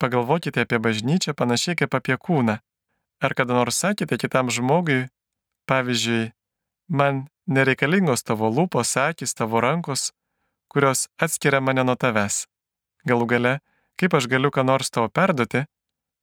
Pagalvokite 0.00 0.64
apie 0.64 0.80
bažnyčią 0.80 1.34
panašiai 1.36 1.76
kaip 1.76 1.94
apie 1.94 2.16
kūną. 2.16 2.56
Ar 3.20 3.34
kada 3.36 3.54
nors 3.54 3.76
sakėte 3.76 4.16
kitam 4.16 4.48
žmogui, 4.48 5.10
pavyzdžiui, 5.68 6.32
man 6.88 7.26
nereikalingos 7.46 8.24
tavo 8.24 8.48
lūpos, 8.48 8.96
akis, 8.96 9.36
tavo 9.36 9.60
rankos, 9.60 10.10
kurios 10.72 11.08
atskiria 11.20 11.60
mane 11.60 11.84
nuo 11.84 11.98
tavęs. 12.00 12.46
Galų 13.04 13.26
gale, 13.28 13.54
kaip 14.00 14.16
aš 14.16 14.26
galiu 14.32 14.50
ką 14.54 14.64
nors 14.64 14.90
tau 14.90 15.08
perduoti, 15.12 15.66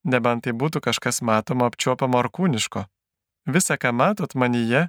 nebent 0.04 0.48
tai 0.48 0.54
būtų 0.58 0.82
kažkas 0.82 1.22
matomo, 1.22 1.70
apčiuopamo 1.70 2.18
ar 2.18 2.32
kūniško. 2.34 2.88
Visa, 3.48 3.78
ką 3.78 3.94
matot 3.94 4.34
manyje, 4.36 4.88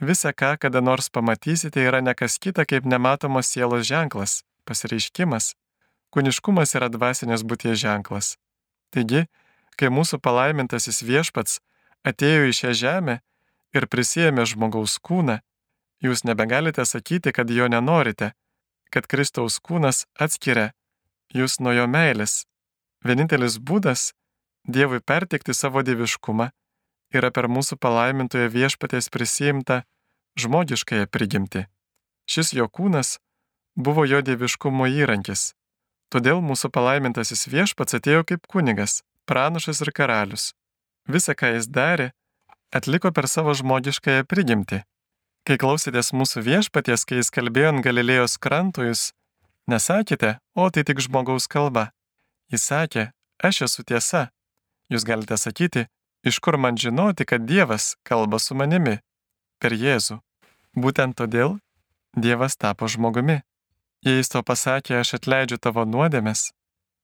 visa, 0.00 0.32
ką 0.32 0.56
kada 0.58 0.80
nors 0.80 1.08
pamatysite, 1.10 1.80
yra 1.80 2.00
nekas 2.00 2.38
kita 2.38 2.64
kaip 2.64 2.84
nematomos 2.84 3.48
sielos 3.48 3.86
ženklas, 3.86 4.42
pasireiškimas. 4.64 5.54
Kūniškumas 6.12 6.76
yra 6.78 6.88
dvasinės 6.88 7.44
būties 7.44 7.78
ženklas. 7.80 8.36
Taigi, 8.94 9.26
kai 9.76 9.88
mūsų 9.92 10.20
palaimintasis 10.22 11.02
viešpats 11.04 11.60
atėjo 12.06 12.50
į 12.50 12.56
šią 12.60 12.72
žemę 12.82 13.20
ir 13.76 13.88
prisėmė 13.92 14.46
žmogaus 14.46 14.98
kūną, 15.02 15.40
jūs 16.00 16.24
nebegalite 16.24 16.84
sakyti, 16.86 17.32
kad 17.32 17.50
jo 17.50 17.68
nenorite, 17.68 18.32
kad 18.90 19.08
Kristaus 19.10 19.58
kūnas 19.60 20.06
atskiria 20.14 20.70
jūs 21.34 21.58
nuo 21.60 21.74
jo 21.74 21.88
meilės. 21.90 22.44
Vienintelis 23.04 23.58
būdas 23.58 24.12
Dievui 24.66 24.98
pertikti 24.98 25.54
savo 25.54 25.82
dieviškumą 25.86 26.48
yra 27.14 27.30
per 27.30 27.48
mūsų 27.52 27.78
palaimintojo 27.82 28.48
viešpatės 28.54 29.10
prisijimtą 29.12 29.82
žmogiškąją 30.40 31.06
prigimtį. 31.10 31.66
Šis 32.26 32.52
jo 32.56 32.66
kūnas 32.68 33.18
buvo 33.76 34.04
jo 34.08 34.22
dieviškumo 34.24 34.88
įrankis. 34.90 35.52
Todėl 36.10 36.42
mūsų 36.42 36.70
palaimintasis 36.74 37.46
viešpats 37.50 37.98
atėjo 37.98 38.24
kaip 38.26 38.46
kunigas, 38.50 39.02
pranašas 39.26 39.82
ir 39.82 39.92
karalius. 39.94 40.52
Visa, 41.06 41.34
ką 41.34 41.54
jis 41.56 41.68
darė, 41.70 42.12
atliko 42.74 43.12
per 43.14 43.28
savo 43.30 43.54
žmogiškąją 43.54 44.26
prigimtį. 44.26 44.82
Kai 45.46 45.56
klausėtės 45.62 46.10
mūsų 46.10 46.42
viešpaties, 46.42 47.04
kai 47.06 47.20
jis 47.20 47.30
kalbėjo 47.30 47.74
ant 47.74 47.84
Galilėjos 47.86 48.34
krantų, 48.42 48.88
jūs 48.90 49.02
nesakėte, 49.70 50.38
o 50.58 50.66
tai 50.70 50.82
tik 50.86 51.02
žmogaus 51.02 51.46
kalba. 51.46 51.92
Jis 52.50 52.66
sakė, 52.66 53.04
aš 53.38 53.62
esu 53.68 53.84
tiesa. 53.86 54.30
Jūs 54.90 55.06
galite 55.06 55.38
sakyti, 55.38 55.86
iš 56.26 56.38
kur 56.42 56.58
man 56.58 56.76
žinoti, 56.76 57.24
kad 57.24 57.46
Dievas 57.46 57.94
kalba 58.02 58.38
su 58.38 58.54
manimi? 58.58 58.98
Per 59.62 59.72
Jėzų. 59.72 60.18
Būtent 60.74 61.16
todėl 61.16 61.58
Dievas 62.16 62.56
tapo 62.56 62.88
žmogumi. 62.90 63.40
Jei 64.04 64.18
jis 64.18 64.30
to 64.32 64.42
pasakė, 64.42 64.98
aš 65.00 65.16
atleidžiu 65.18 65.58
tavo 65.62 65.84
nuodėmes, 65.88 66.50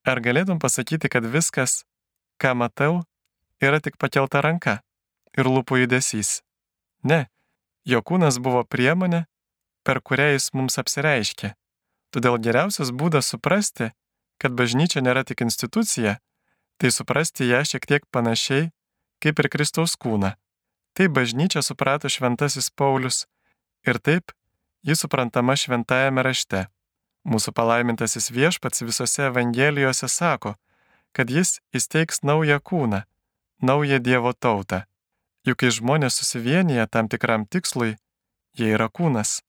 ar 0.04 0.20
galėtum 0.22 0.58
pasakyti, 0.62 1.08
kad 1.08 1.24
viskas, 1.24 1.84
ką 2.38 2.52
matau, 2.58 3.02
yra 3.62 3.80
tik 3.80 3.96
pakelta 3.98 4.42
ranka 4.44 4.80
ir 5.38 5.48
lūpų 5.48 5.82
judesys. 5.82 6.42
Ne, 7.02 7.26
jo 7.88 8.02
kūnas 8.02 8.38
buvo 8.42 8.62
priemonė, 8.64 9.24
per 9.86 10.02
kurią 10.02 10.32
jis 10.34 10.52
mums 10.54 10.78
apsireiškė. 10.78 11.54
Todėl 12.12 12.36
geriausias 12.42 12.92
būdas 12.92 13.32
suprasti, 13.32 13.90
kad 14.38 14.52
bažnyčia 14.58 15.00
nėra 15.00 15.24
tik 15.24 15.42
institucija, 15.46 16.18
tai 16.78 16.90
suprasti 16.90 17.48
ją 17.48 17.64
šiek 17.66 17.88
tiek 17.88 18.06
panašiai 18.12 18.70
kaip 19.22 19.38
ir 19.38 19.48
Kristaus 19.52 19.94
kūną. 19.96 20.34
Taip 20.98 21.14
bažnyčia 21.16 21.62
suprato 21.62 22.10
šventasis 22.12 22.68
Paulius 22.74 23.24
ir 23.86 23.98
taip 23.98 24.34
ji 24.82 24.96
suprantama 24.98 25.56
šventajame 25.56 26.24
rašte. 26.26 26.66
Mūsų 27.22 27.54
palaimintasis 27.54 28.32
viešpats 28.34 28.82
visose 28.82 29.28
Evangelijose 29.28 30.08
sako, 30.10 30.56
kad 31.14 31.30
jis 31.30 31.60
įsteigs 31.72 32.24
naują 32.26 32.58
kūną, 32.58 33.04
naują 33.62 33.98
Dievo 34.02 34.32
tautą. 34.32 34.82
Juk 35.46 35.62
kai 35.62 35.70
žmonės 35.74 36.18
susivienyje 36.18 36.86
tam 36.90 37.08
tikram 37.10 37.46
tikslui, 37.46 37.96
jie 38.58 38.74
yra 38.74 38.88
kūnas. 38.90 39.40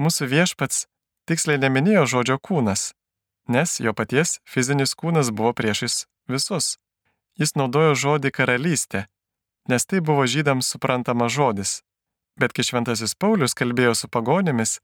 Mūsų 0.00 0.28
viešpats 0.32 0.86
tiksliai 1.28 1.60
neminėjo 1.60 2.06
žodžio 2.14 2.38
kūnas, 2.40 2.92
nes 3.48 3.80
jo 3.80 3.92
paties 3.96 4.38
fizinis 4.44 4.96
kūnas 4.96 5.32
buvo 5.32 5.52
priešais 5.56 6.06
visus. 6.28 6.78
Jis 7.40 7.54
naudojo 7.56 7.94
žodį 7.96 8.30
karalystė, 8.36 9.06
nes 9.68 9.86
tai 9.88 10.02
buvo 10.04 10.26
žydams 10.28 10.68
suprantamas 10.74 11.32
žodis. 11.32 11.80
Bet 12.40 12.52
kai 12.56 12.64
šventasis 12.64 13.16
Paulius 13.16 13.56
kalbėjo 13.56 13.94
su 13.96 14.10
pagonėmis, 14.12 14.78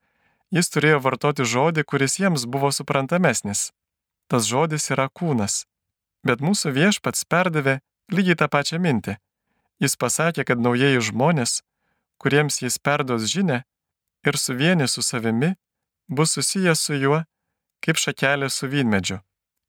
jis 0.56 0.72
turėjo 0.72 1.02
vartoti 1.04 1.44
žodį, 1.44 1.84
kuris 1.84 2.18
jiems 2.20 2.46
buvo 2.48 2.72
suprantamesnis. 2.72 3.70
Tas 4.28 4.48
žodis 4.48 4.88
yra 4.90 5.08
kūnas. 5.12 5.66
Bet 6.26 6.42
mūsų 6.42 6.72
viešpats 6.74 7.28
perdavė 7.28 7.78
lygiai 8.10 8.38
tą 8.40 8.48
pačią 8.50 8.80
mintį. 8.82 9.16
Jis 9.82 9.94
pasakė, 10.00 10.46
kad 10.48 10.58
naujieji 10.58 11.04
žmonės, 11.10 11.60
kuriems 12.18 12.62
jis 12.64 12.78
perduos 12.80 13.28
žinę 13.28 13.62
ir 14.26 14.38
suvienė 14.40 14.88
su 14.88 15.04
savimi, 15.04 15.54
bus 16.08 16.32
susijęs 16.38 16.80
su 16.88 16.96
juo 16.96 17.20
kaip 17.84 18.00
šakelė 18.00 18.48
su 18.50 18.66
vynmedžiu. 18.72 19.20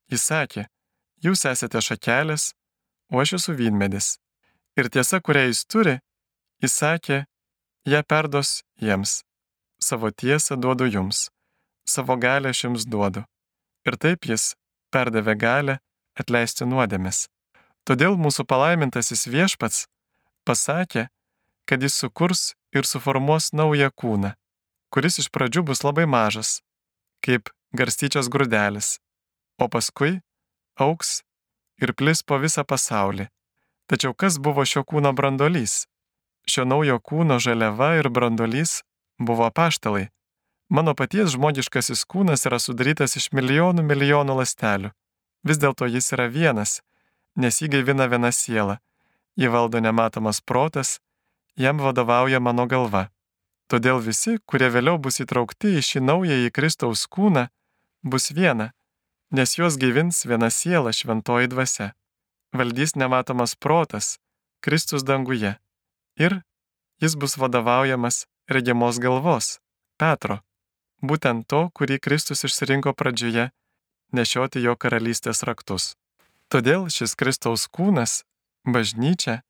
Jis 0.09 0.23
sakė, 0.31 0.63
jūs 1.21 1.43
esate 1.51 1.81
šakelės, 1.83 2.53
o 3.11 3.21
aš 3.21 3.37
esu 3.37 3.55
vynmedis. 3.57 4.17
Ir 4.77 4.89
tiesa, 4.93 5.19
kurią 5.21 5.47
jis 5.49 5.63
turi, 5.65 5.95
jis 6.61 6.73
sakė, 6.81 7.23
ją 7.87 8.03
perdos 8.03 8.61
jiems. 8.81 9.21
Savo 9.79 10.09
tiesą 10.11 10.57
duodu 10.57 10.87
jums, 10.89 11.27
savo 11.85 12.17
galę 12.17 12.49
aš 12.53 12.63
jums 12.65 12.85
duodu. 12.85 13.23
Ir 13.85 13.97
taip 14.01 14.25
jis 14.25 14.55
perdavė 14.91 15.37
galę 15.37 15.77
atleisti 16.17 16.65
nuodėmes. 16.65 17.27
Todėl 17.87 18.17
mūsų 18.19 18.43
palaimintasis 18.49 19.27
viešpats 19.31 19.85
pasakė, 20.47 21.07
kad 21.67 21.83
jis 21.83 21.95
sukurs 22.01 22.55
ir 22.75 22.87
suformuos 22.89 23.53
naują 23.53 23.91
kūną, 23.91 24.33
kuris 24.91 25.19
iš 25.21 25.29
pradžių 25.31 25.63
bus 25.69 25.83
labai 25.85 26.07
mažas, 26.09 26.59
kaip 27.23 27.51
garstyčios 27.77 28.31
grūdelis, 28.33 28.97
o 29.61 29.67
paskui 29.71 30.19
auks 30.75 31.21
ir 31.81 31.93
plis 31.93 32.23
po 32.23 32.39
visą 32.41 32.63
pasaulį. 32.67 33.27
Tačiau 33.87 34.13
kas 34.13 34.37
buvo 34.43 34.65
šio 34.65 34.83
kūno 34.83 35.13
brandolys? 35.15 35.85
Šio 36.47 36.65
naujo 36.65 36.99
kūno 36.99 37.39
žaliava 37.43 37.95
ir 37.99 38.09
brandolys 38.09 38.81
buvo 39.19 39.49
paštalai. 39.51 40.07
Mano 40.69 40.93
paties 40.99 41.31
žmogiškasis 41.35 42.03
kūnas 42.11 42.43
yra 42.49 42.59
sudarytas 42.59 43.15
iš 43.19 43.29
milijonų 43.31 43.85
milijonų 43.87 44.35
lastelių. 44.41 44.91
Vis 45.47 45.59
dėlto 45.61 45.87
jis 45.87 46.11
yra 46.15 46.27
vienas, 46.27 46.81
nes 47.35 47.61
jį 47.61 47.71
gaivina 47.77 48.07
viena 48.11 48.33
siela. 48.35 48.79
Jį 49.39 49.51
valdo 49.53 49.79
nematomas 49.79 50.41
protas, 50.41 50.97
jam 51.55 51.79
vadovauja 51.79 52.41
mano 52.43 52.65
galva. 52.67 53.07
Todėl 53.71 54.01
visi, 54.03 54.37
kurie 54.45 54.69
vėliau 54.71 54.97
bus 54.99 55.21
įtraukti 55.23 55.77
į 55.77 55.83
šį 55.83 56.03
naująjį 56.09 56.51
Kristaus 56.55 57.05
kūną, 57.07 57.47
bus 58.03 58.31
viena, 58.31 58.71
nes 59.31 59.57
juos 59.57 59.77
gyvins 59.81 60.25
viena 60.25 60.49
siela 60.49 60.93
šventoji 60.93 61.47
dvasia. 61.51 61.91
Valdys 62.53 62.95
nematomas 62.95 63.55
protas, 63.55 64.17
Kristus 64.63 65.03
danguje. 65.03 65.57
Ir 66.15 66.41
jis 67.01 67.15
bus 67.15 67.37
vadovaujamas 67.37 68.25
regimos 68.47 68.99
galvos, 68.99 69.59
Petro, 69.99 70.39
būtent 71.03 71.45
to, 71.51 71.67
kurį 71.75 71.99
Kristus 71.99 72.45
išsirinko 72.47 72.93
pradžioje 72.93 73.51
nešioti 74.13 74.63
jo 74.63 74.75
karalystės 74.75 75.43
raktus. 75.47 75.95
Todėl 76.47 76.87
šis 76.93 77.15
Kristaus 77.19 77.67
kūnas, 77.67 78.23
bažnyčia, 78.63 79.41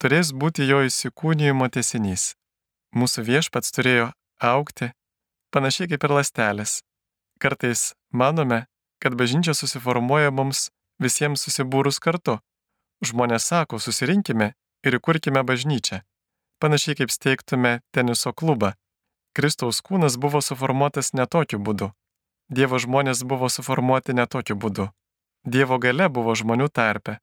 turės 0.00 0.32
būti 0.32 0.64
jo 0.68 0.80
įsikūnijimo 0.88 1.68
tesinys. 1.68 2.32
Mūsų 2.96 3.26
viešpats 3.28 3.74
turėjo 3.76 4.10
aukti, 4.40 4.92
panašiai 5.52 5.90
kaip 5.92 6.04
ir 6.08 6.14
lastelės. 6.16 6.80
Kartais 7.38 7.92
manome, 8.10 8.64
kad 9.02 9.14
bažnyčia 9.14 9.54
susiformuoja 9.54 10.30
mums 10.30 10.68
visiems 11.02 11.44
susibūrus 11.46 12.00
kartu. 12.02 12.38
Žmonės 13.04 13.46
sako, 13.50 13.78
susirinkime 13.78 14.52
ir 14.82 14.98
įkurkime 14.98 15.44
bažnyčią. 15.46 16.02
Panašiai 16.58 16.98
kaip 16.98 17.14
steigtume 17.14 17.78
teniso 17.94 18.32
klubą. 18.34 18.72
Kristaus 19.34 19.78
kūnas 19.86 20.18
buvo 20.18 20.40
suformuotas 20.42 21.12
ne 21.14 21.26
tokiu 21.30 21.60
būdu. 21.62 21.92
Dievo 22.50 22.80
žmonės 22.82 23.22
buvo 23.22 23.46
suformuoti 23.52 24.16
ne 24.18 24.26
tokiu 24.26 24.56
būdu. 24.58 24.88
Dievo 25.46 25.78
gale 25.78 26.08
buvo 26.08 26.34
žmonių 26.34 26.66
tarpe. 26.74 27.18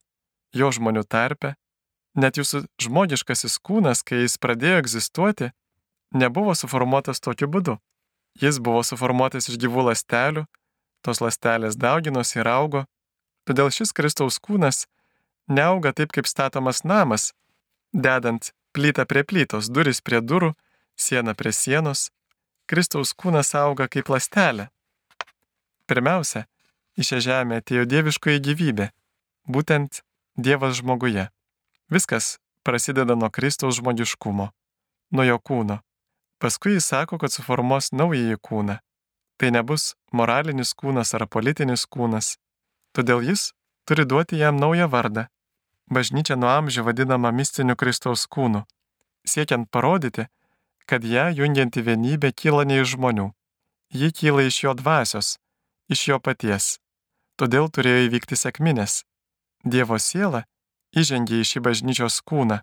Jo 0.56 0.72
žmonių 0.72 1.04
tarpe. 1.04 1.56
Net 2.16 2.38
jūsų 2.40 2.64
žmogiškasis 2.80 3.58
kūnas, 3.60 4.06
kai 4.08 4.22
jis 4.24 4.38
pradėjo 4.40 4.80
egzistuoti, 4.86 5.50
nebuvo 6.16 6.56
suformuotas 6.56 7.20
tokiu 7.20 7.50
būdu. 7.52 7.76
Jis 8.40 8.62
buvo 8.64 8.84
suformuotas 8.88 9.50
iš 9.52 9.60
gyvų 9.60 9.90
lastelių, 9.90 10.46
tos 11.06 11.22
lastelės 11.22 11.78
dauginosi 11.78 12.40
ir 12.42 12.50
augo, 12.50 12.86
todėl 13.46 13.72
šis 13.74 13.94
Kristaus 13.94 14.40
kūnas 14.42 14.86
neauga 15.48 15.94
taip 15.94 16.14
kaip 16.16 16.28
statomas 16.30 16.84
namas, 16.84 17.32
dedant 17.94 18.52
plytą 18.74 19.06
prie 19.06 19.24
plytos, 19.24 19.70
duris 19.70 20.02
prie 20.02 20.22
durų, 20.22 20.54
siena 20.98 21.36
prie 21.38 21.54
sienos. 21.54 22.10
Kristaus 22.66 23.14
kūnas 23.14 23.54
auga 23.54 23.86
kaip 23.88 24.10
lastelė. 24.10 24.72
Pirmiausia, 25.86 26.48
į 26.98 27.06
šią 27.06 27.22
žemę 27.28 27.62
atėjo 27.62 27.86
dieviškoji 27.86 28.42
gyvybė, 28.42 28.90
būtent 29.46 30.02
Dievas 30.36 30.82
žmoguje. 30.82 31.30
Viskas 31.88 32.40
prasideda 32.64 33.16
nuo 33.16 33.30
Kristaus 33.30 33.78
žmogiškumo, 33.78 34.50
nuo 35.16 35.24
jo 35.24 35.38
kūno. 35.40 35.78
Paskui 36.44 36.74
jis 36.76 36.90
sako, 36.92 37.16
kad 37.22 37.32
suformuos 37.32 37.94
naująjį 37.96 38.36
kūną. 38.44 38.76
Tai 39.40 39.52
nebus 39.52 39.94
moralinis 40.16 40.74
kūnas 40.80 41.14
ar 41.18 41.28
politinis 41.28 41.86
kūnas. 41.92 42.36
Todėl 42.96 43.24
jis 43.30 43.52
turi 43.86 44.06
duoti 44.06 44.40
jam 44.40 44.60
naują 44.60 44.88
vardą. 44.88 45.28
Bažnyčia 45.92 46.38
nuo 46.40 46.50
amžių 46.50 46.86
vadinama 46.88 47.32
mistiniu 47.32 47.76
Kristaus 47.76 48.26
kūnu, 48.26 48.64
siekiant 49.28 49.70
parodyti, 49.70 50.26
kad 50.90 51.04
ją 51.06 51.28
jungianti 51.38 51.84
vienybė 51.86 52.32
kyla 52.34 52.64
ne 52.66 52.80
iš 52.82 52.96
žmonių. 52.96 53.28
Ji 53.94 54.10
kyla 54.12 54.48
iš 54.50 54.64
jo 54.64 54.74
dvasios, 54.74 55.36
iš 55.90 56.08
jo 56.10 56.18
paties. 56.20 56.80
Todėl 57.38 57.70
turėjo 57.70 58.08
įvykti 58.08 58.40
sėkminės. 58.40 59.04
Dievo 59.66 60.00
siela 60.00 60.46
įžengė 60.96 61.42
į 61.42 61.48
šį 61.50 61.62
bažnyčios 61.68 62.22
kūną. 62.26 62.62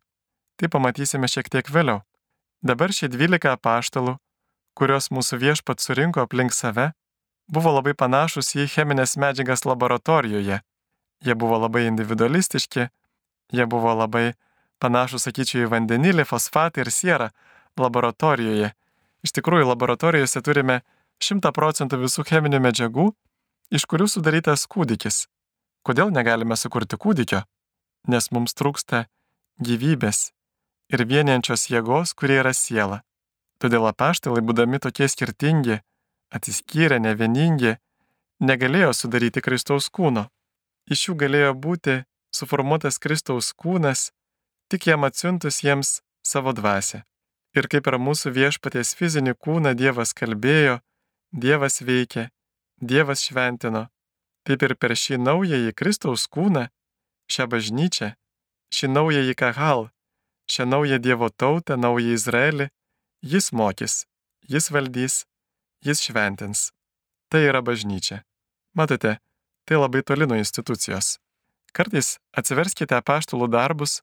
Tai 0.59 0.69
pamatysime 0.73 1.29
šiek 1.29 1.51
tiek 1.53 1.69
vėliau. 1.71 2.03
Dabar 2.63 2.95
šie 2.95 3.11
dvylika 3.13 3.55
apaštalų, 3.57 4.17
kuriuos 4.79 5.11
mūsų 5.13 5.39
viešpat 5.43 5.83
surinko 5.83 6.25
aplink 6.25 6.55
save, 6.57 6.93
buvo 7.53 7.73
labai 7.77 7.95
panašus 7.99 8.55
į 8.57 8.69
cheminės 8.73 9.17
medžiagas 9.21 9.67
laboratorijoje. 9.69 10.61
Jie 11.23 11.35
buvo 11.39 11.59
labai 11.63 11.87
individualistiški, 11.91 12.89
jie 13.53 13.67
buvo 13.67 13.95
labai 13.95 14.33
panašus, 14.83 15.29
sakyčiau, 15.29 15.67
į 15.67 15.71
vandenilį, 15.71 16.27
fosfatą 16.27 16.83
ir 16.83 16.91
sierą 16.91 17.29
laboratorijoje. 17.79 18.73
Iš 19.23 19.35
tikrųjų, 19.39 19.69
laboratorijose 19.71 20.43
turime 20.43 20.81
100 21.23 21.53
procentų 21.55 22.01
visų 22.03 22.27
cheminių 22.27 22.59
medžiagų, 22.65 23.13
iš 23.71 23.87
kurių 23.87 24.09
sudarytas 24.11 24.67
kūdikis. 24.67 25.27
Kodėl 25.87 26.11
negalime 26.15 26.59
sukurti 26.59 26.99
kūdikio? 26.99 27.45
Nes 28.11 28.31
mums 28.35 28.55
trūksta 28.59 29.07
gyvybės 29.63 30.33
ir 30.91 31.07
vieniančios 31.07 31.69
jėgos, 31.71 32.15
kurie 32.19 32.41
yra 32.43 32.53
siela. 32.55 33.03
Todėl 33.62 33.87
apaštalai, 33.87 34.42
būdami 34.42 34.81
tokie 34.83 35.07
skirtingi, 35.07 35.79
atsiskyrę, 36.35 36.98
nevieningi, 36.98 37.77
negalėjo 38.42 38.90
sudaryti 38.98 39.42
Kristaus 39.44 39.87
kūno. 39.87 40.27
Iš 40.90 41.05
jų 41.09 41.14
galėjo 41.20 41.53
būti 41.55 42.01
suformuotas 42.35 42.98
Kristaus 42.98 43.53
kūnas, 43.55 44.11
tik 44.66 44.88
jam 44.90 45.07
atsiuntus 45.07 45.61
jiems 45.62 46.01
savo 46.27 46.51
dvasę. 46.59 47.05
Ir 47.55 47.68
kaip 47.70 47.87
ir 47.87 47.98
mūsų 48.03 48.33
viešpaties 48.35 48.94
fizinį 48.98 49.37
kūną 49.38 49.77
Dievas 49.79 50.11
kalbėjo, 50.16 50.81
Dievas 51.31 51.83
veikė, 51.87 52.31
Dievas 52.81 53.22
šventino, 53.29 53.87
taip 54.42 54.66
ir 54.66 54.75
per 54.75 54.96
šį 54.98 55.20
naująjį 55.22 55.75
Kristaus 55.79 56.27
kūną, 56.27 56.66
šią 57.31 57.46
bažnyčią, 57.53 58.14
šį 58.75 58.90
naująjį 58.96 59.35
Kahal, 59.38 59.90
šią 60.51 60.66
naują 60.66 60.98
Dievo 60.98 61.29
tautą, 61.31 61.77
naują 61.77 62.16
Izraelį, 62.18 62.72
jis 63.23 63.53
mokys, 63.53 64.07
jis 64.49 64.71
valdys, 64.71 65.25
jis 65.85 66.01
šventins. 66.03 66.71
Tai 67.31 67.41
yra 67.47 67.63
bažnyčia. 67.63 68.23
Matote, 68.75 69.19
tai 69.65 69.77
labai 69.77 70.03
toli 70.03 70.27
nuo 70.27 70.37
institucijos. 70.37 71.17
Kartais 71.73 72.19
atsiverskite 72.37 72.99
apaštalų 72.99 73.49
darbus, 73.49 74.03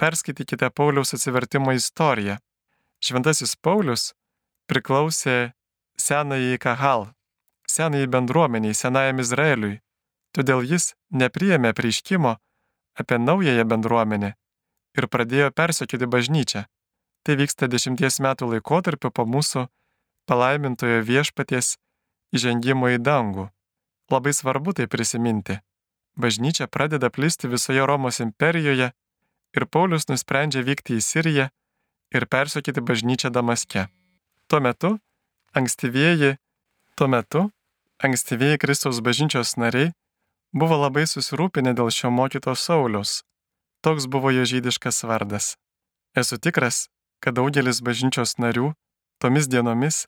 perskaitykite 0.00 0.70
Pauliaus 0.70 1.12
atsivertimo 1.12 1.74
istoriją. 1.76 2.38
Šventasis 3.02 3.56
Paulius 3.60 4.12
priklausė 4.70 5.52
senąjį 5.98 6.56
Kahal, 6.62 7.10
senąjį 7.68 8.08
bendruomeniai, 8.14 8.78
senajam 8.78 9.20
Izraeliui, 9.20 9.80
todėl 10.32 10.62
jis 10.64 10.94
nepriėmė 11.10 11.74
prieškimo 11.76 12.36
apie 13.02 13.18
naująją 13.18 13.66
bendruomenę 13.68 14.32
ir 14.96 15.08
pradėjo 15.08 15.50
persiekyti 15.50 16.08
bažnyčią. 16.08 16.64
Tai 17.22 17.36
vyksta 17.38 17.68
dešimties 17.70 18.18
metų 18.18 18.48
laikotarpio 18.54 19.12
po 19.14 19.24
mūsų 19.28 19.68
palaimintojo 20.26 21.02
viešpaties 21.06 21.76
įžengimo 22.34 22.90
į 22.96 22.98
dangų. 22.98 23.46
Labai 24.10 24.32
svarbu 24.34 24.74
tai 24.74 24.88
prisiminti. 24.90 25.60
Bažnyčia 26.18 26.66
pradeda 26.66 27.10
plisti 27.10 27.48
visoje 27.48 27.86
Romos 27.86 28.20
imperijoje 28.20 28.90
ir 29.56 29.66
Paulius 29.66 30.08
nusprendžia 30.10 30.64
vykti 30.66 30.98
į 30.98 31.04
Siriją 31.04 31.48
ir 32.12 32.26
persiekyti 32.26 32.82
bažnyčią 32.84 33.30
Damaske. 33.32 33.86
Tuo 34.48 34.60
metu 34.60 34.98
ankstyvieji, 35.56 36.36
tuo 36.96 37.08
metu 37.08 37.48
ankstyvieji 38.02 38.58
Kristaus 38.58 39.00
bažnyčios 39.00 39.56
nariai 39.56 39.92
buvo 40.52 40.76
labai 40.76 41.06
susirūpinę 41.08 41.72
dėl 41.78 41.88
šio 41.88 42.10
mokyto 42.12 42.54
Saulius. 42.58 43.22
Toks 43.80 44.06
buvo 44.06 44.30
jo 44.30 44.44
žydiškas 44.46 45.02
vardas. 45.08 45.56
Esu 46.14 46.36
tikras, 46.36 46.88
kad 47.22 47.38
daugelis 47.38 47.80
bažnyčios 47.86 48.36
narių 48.42 48.72
tomis 49.22 49.46
dienomis 49.46 50.06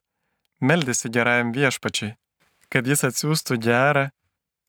meldėsi 0.59 1.11
gerajam 1.11 1.53
viešpačiai, 1.55 2.15
kad 2.69 2.87
jis 2.87 3.05
atsiųstų 3.07 3.57
gerą 3.63 4.09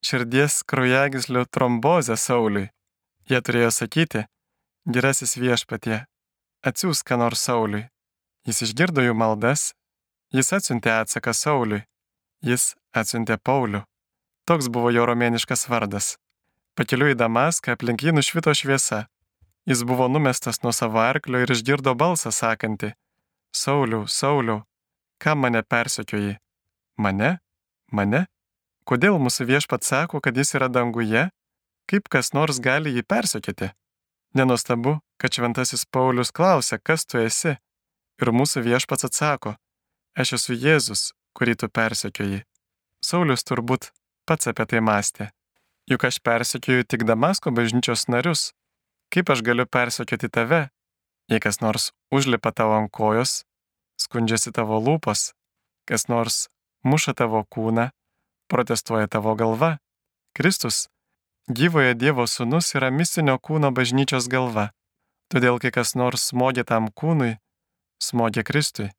širdies 0.07 0.63
kraujagyslio 0.71 1.45
trombozę 1.51 2.17
Sauliui. 2.17 2.71
Jie 3.27 3.41
turėjo 3.43 3.73
sakyti, 3.75 4.23
gerasis 4.87 5.35
viešpatie, 5.43 6.05
atsiųsk 6.63 7.07
ką 7.09 7.19
nors 7.19 7.43
Sauliui. 7.43 7.89
Jis 8.47 8.63
išgirdo 8.63 9.03
jų 9.03 9.17
maldas, 9.19 9.73
jis 10.31 10.53
atsiuntė 10.55 10.93
atsaką 11.01 11.35
Sauliui, 11.35 11.83
jis 12.47 12.75
atsiuntė 12.95 13.41
Paulių. 13.43 13.83
Toks 14.47 14.71
buvo 14.71 14.93
jo 14.95 15.09
romėniškas 15.11 15.67
vardas. 15.67 16.15
Pakeliu 16.79 17.11
į 17.11 17.19
Damaską 17.19 17.75
aplink 17.75 18.05
jį 18.07 18.15
nušvito 18.15 18.55
šviesa. 18.55 19.07
Jis 19.67 19.83
buvo 19.85 20.09
numestas 20.09 20.63
nuo 20.63 20.73
savo 20.73 21.01
arklio 21.03 21.43
ir 21.43 21.51
išgirdo 21.51 21.95
balsą 21.99 22.31
sakantį: 22.31 22.93
Sauliau, 23.51 24.07
Sauliau, 24.07 24.63
kam 25.19 25.43
mane 25.43 25.63
persekioji? 25.63 26.37
Mane? 26.97 27.39
Mane? 27.93 28.27
Kodėl 28.87 29.19
mūsų 29.19 29.49
viešpat 29.51 29.83
sako, 29.83 30.21
kad 30.23 30.37
jis 30.39 30.55
yra 30.55 30.69
danguje? 30.71 31.27
Kaip 31.91 32.09
kas 32.11 32.33
nors 32.35 32.61
gali 32.63 32.93
jį 32.95 33.03
persekioti? 33.03 33.73
Nenustabu, 34.39 34.99
kad 35.19 35.35
šventasis 35.35 35.87
Paulius 35.91 36.31
klausia, 36.31 36.79
kas 36.79 37.07
tu 37.07 37.19
esi. 37.19 37.57
Ir 38.23 38.33
mūsų 38.33 38.63
viešpats 38.65 39.07
atsako, 39.09 39.57
aš 40.17 40.37
esu 40.39 40.57
Jėzus, 40.57 41.11
kurį 41.37 41.57
tu 41.61 41.69
persekioji. 41.69 42.45
Saulius 43.05 43.45
turbūt 43.45 43.91
pats 44.27 44.49
apie 44.51 44.65
tai 44.71 44.81
mąstė. 44.81 45.29
Juk 45.91 46.07
aš 46.09 46.19
persekioju 46.25 46.87
tik 46.89 47.05
Damasko 47.07 47.53
bažnyčios 47.55 48.07
narius. 48.09 48.53
Kaip 49.13 49.31
aš 49.31 49.43
galiu 49.47 49.67
persekioti 49.67 50.29
tave, 50.29 50.69
jei 51.31 51.41
kas 51.41 51.61
nors 51.61 51.91
užlipa 52.13 52.53
tavo 52.53 52.77
ant 52.79 52.93
kojos, 52.93 53.45
skundžiasi 54.01 54.53
tavo 54.53 54.79
lūpos, 54.83 55.33
kas 55.89 56.09
nors 56.09 56.47
muša 56.85 57.15
tavo 57.15 57.43
kūną, 57.45 57.91
protestuoja 58.51 59.09
tavo 59.09 59.35
galva. 59.35 59.77
Kristus, 60.37 60.87
gyvojo 61.49 61.95
Dievo 61.95 62.27
sūnus, 62.29 62.75
yra 62.77 62.91
mistinio 62.91 63.39
kūno 63.39 63.73
bažnyčios 63.75 64.29
galva. 64.29 64.71
Todėl, 65.33 65.59
kai 65.59 65.73
kas 65.75 65.97
nors 65.99 66.29
smogė 66.31 66.63
tam 66.67 66.91
kūnui, 66.95 67.39
smogė 68.03 68.45
Kristui. 68.47 68.91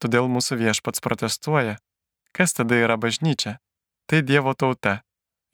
Todėl 0.00 0.28
mūsų 0.28 0.60
viešpats 0.60 1.02
protestuoja. 1.04 1.76
Kas 2.36 2.52
tada 2.56 2.76
yra 2.76 2.96
bažnyčia? 3.00 3.58
Tai 4.06 4.22
Dievo 4.22 4.52
tauta, 4.54 5.00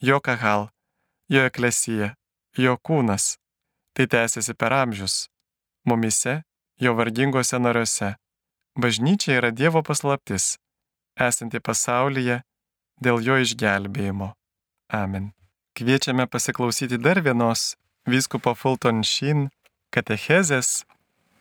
jo 0.02 0.18
kahal, 0.20 0.68
jo 1.30 1.46
eklesija, 1.48 2.14
jo 2.58 2.76
kūnas. 2.76 3.38
Tai 3.92 4.06
tęsiasi 4.06 4.54
per 4.54 4.72
amžius. 4.72 5.28
Mumise, 5.84 6.42
jo 6.80 6.94
vargingose 6.94 7.58
nariuose. 7.58 8.14
Bažnyčia 8.78 9.36
yra 9.40 9.50
Dievo 9.52 9.82
paslaptis, 9.84 10.56
esanti 11.20 11.60
pasaulyje 11.60 12.40
dėl 13.04 13.20
jo 13.20 13.36
išgelbėjimo. 13.44 14.32
Amen. 14.88 15.32
Kviečiame 15.76 16.26
pasiklausyti 16.26 16.98
dar 16.98 17.20
vienos 17.20 17.74
vyskupo 18.08 18.54
Fulton 18.54 19.02
Sheen 19.04 19.50
katechezės. 19.92 20.84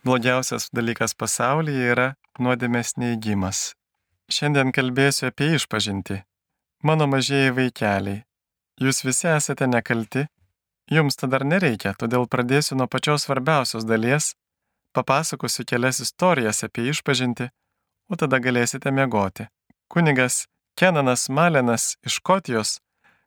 Blogiausias 0.04 0.68
dalykas 0.74 1.14
pasaulyje 1.14 1.92
yra 1.94 2.08
nuodėmės 2.42 2.96
neįgymas. 2.98 3.76
Šiandien 4.32 4.72
kalbėsiu 4.76 5.30
apie 5.30 5.52
išpažinti. 5.58 6.22
Mano 6.84 7.06
mažieji 7.08 7.52
vaikeliai, 7.54 8.24
jūs 8.82 9.04
visi 9.06 9.28
esate 9.30 9.68
nekalti, 9.70 10.26
jums 10.92 11.16
tada 11.16 11.40
dar 11.40 11.48
nereikia, 11.48 11.96
todėl 11.96 12.28
pradėsiu 12.28 12.76
nuo 12.76 12.88
pačios 12.92 13.26
svarbiausios 13.26 13.88
dalies, 13.88 14.34
papasakosiu 14.96 15.66
kelias 15.66 16.02
istorijas 16.04 16.64
apie 16.68 16.90
išpažinti, 16.92 17.50
o 18.12 18.20
tada 18.20 18.42
galėsite 18.44 18.92
miegoti. 18.92 19.48
Kunigas 19.88 20.46
Kenanas 20.76 21.30
Malenas 21.30 21.96
iš 22.06 22.20
Škotijos 22.20 22.80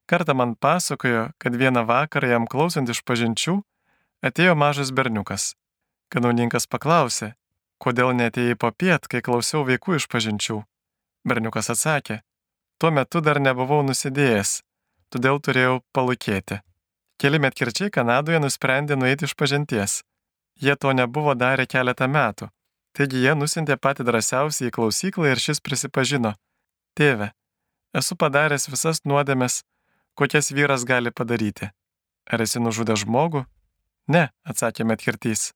kartą 0.07 0.35
man 0.35 0.55
pasakojo, 0.55 1.31
kad 1.39 1.57
vieną 1.57 1.85
vakarą 1.89 2.29
jam 2.29 2.47
klausant 2.47 2.91
iš 2.93 3.01
pažinčių 3.09 3.61
atėjo 4.25 4.55
mažas 4.57 4.93
berniukas. 4.93 5.55
Kanauninkas 6.13 6.69
paklausė, 6.69 7.33
kodėl 7.81 8.13
netėjai 8.17 8.57
po 8.61 8.71
piet, 8.73 9.09
kai 9.09 9.25
klausiau 9.25 9.65
vaikų 9.69 9.99
iš 10.01 10.09
pažinčių. 10.13 10.61
Berniukas 11.25 11.73
atsakė, 11.73 12.21
tuo 12.79 12.93
metu 12.93 13.25
dar 13.25 13.41
nebuvau 13.41 13.81
nusidėjęs, 13.89 14.61
todėl 15.09 15.41
turėjau 15.41 15.81
palūkėti. 15.97 16.61
Keli 17.21 17.39
metkirčiai 17.39 17.93
Kanadoje 17.95 18.41
nusprendė 18.43 18.97
nueiti 18.99 19.29
iš 19.29 19.35
pažinties. 19.39 20.03
Jie 20.61 20.77
to 20.77 20.93
nebuvo 20.93 21.35
darę 21.35 21.67
keletą 21.67 22.09
metų. 22.11 22.51
Taigi 22.95 23.25
jie 23.25 23.35
nusintė 23.35 23.77
patį 23.77 24.07
drąsiausią 24.07 24.69
į 24.69 24.75
klausyklą 24.75 25.33
ir 25.33 25.43
šis 25.43 25.61
prisipažino. 25.61 26.35
Tėve, 26.95 27.33
esu 27.99 28.15
padaręs 28.15 28.69
visas 28.71 29.03
nuodėmes, 29.03 29.63
kokias 30.15 30.53
vyras 30.55 30.87
gali 30.87 31.11
padaryti. 31.11 31.71
Ar 32.31 32.45
esi 32.47 32.63
nužudęs 32.63 33.03
žmogų? 33.03 33.43
Ne, 34.09 34.29
atsakė 34.47 34.87
Metkirtys. 34.87 35.53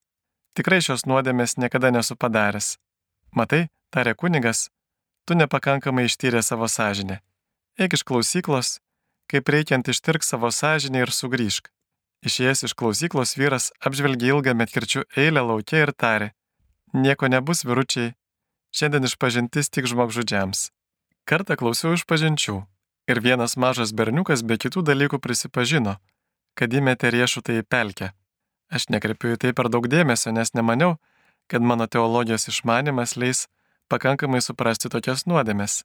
Tikrai 0.59 0.81
šios 0.83 1.07
nuodėmės 1.07 1.55
niekada 1.63 1.93
nesu 1.95 2.17
padaręs. 2.19 2.77
Matai, 3.31 3.69
tarė 3.95 4.17
kunigas, 4.19 4.67
tu 5.29 5.37
nepakankamai 5.39 6.09
ištyrė 6.09 6.43
savo 6.43 6.67
sąžinę. 6.67 7.21
Eik 7.79 7.95
iš 7.95 8.03
klausyklos, 8.03 8.79
kaip 9.31 9.49
reikiant 9.53 9.89
ištirk 9.89 10.25
savo 10.25 10.51
sąžinę 10.53 11.05
ir 11.05 11.13
sugrįžk. 11.13 11.69
Išėjęs 12.27 12.65
iš 12.67 12.75
klausyklos 12.75 13.37
vyras 13.39 13.71
apžvelgė 13.79 14.33
ilgą 14.33 14.55
metkirčių 14.59 15.05
eilę 15.23 15.45
laukia 15.51 15.85
ir 15.85 15.93
tarė, 15.95 16.33
nieko 16.93 17.29
nebus 17.31 17.63
viručiai, 17.69 18.15
šiandien 18.75 19.07
išpažintis 19.07 19.71
tik 19.71 19.87
žmogžudžiams. 19.87 20.71
Kartą 21.29 21.59
klausiau 21.61 21.95
iš 21.95 22.07
pažinčių 22.09 22.57
ir 23.09 23.21
vienas 23.25 23.57
mažas 23.57 23.93
berniukas 23.93 24.43
be 24.43 24.59
kitų 24.59 24.83
dalykų 24.91 25.21
prisipažino, 25.23 25.99
kad 26.59 26.75
įmetė 26.75 27.13
riešutą 27.15 27.61
į 27.61 27.69
pelkę. 27.69 28.11
Aš 28.69 28.89
nekreipiu 28.93 29.37
į 29.37 29.41
tai 29.45 29.55
per 29.57 29.71
daug 29.73 29.87
dėmesio, 29.89 30.33
nes 30.35 30.53
nemaniau, 30.57 30.97
kad 31.49 31.63
mano 31.63 31.87
teologijos 31.87 32.49
išmanimas 32.51 33.17
leis 33.17 33.47
pakankamai 33.89 34.43
suprasti 34.45 34.91
tokias 34.93 35.25
nuodėmes. 35.31 35.85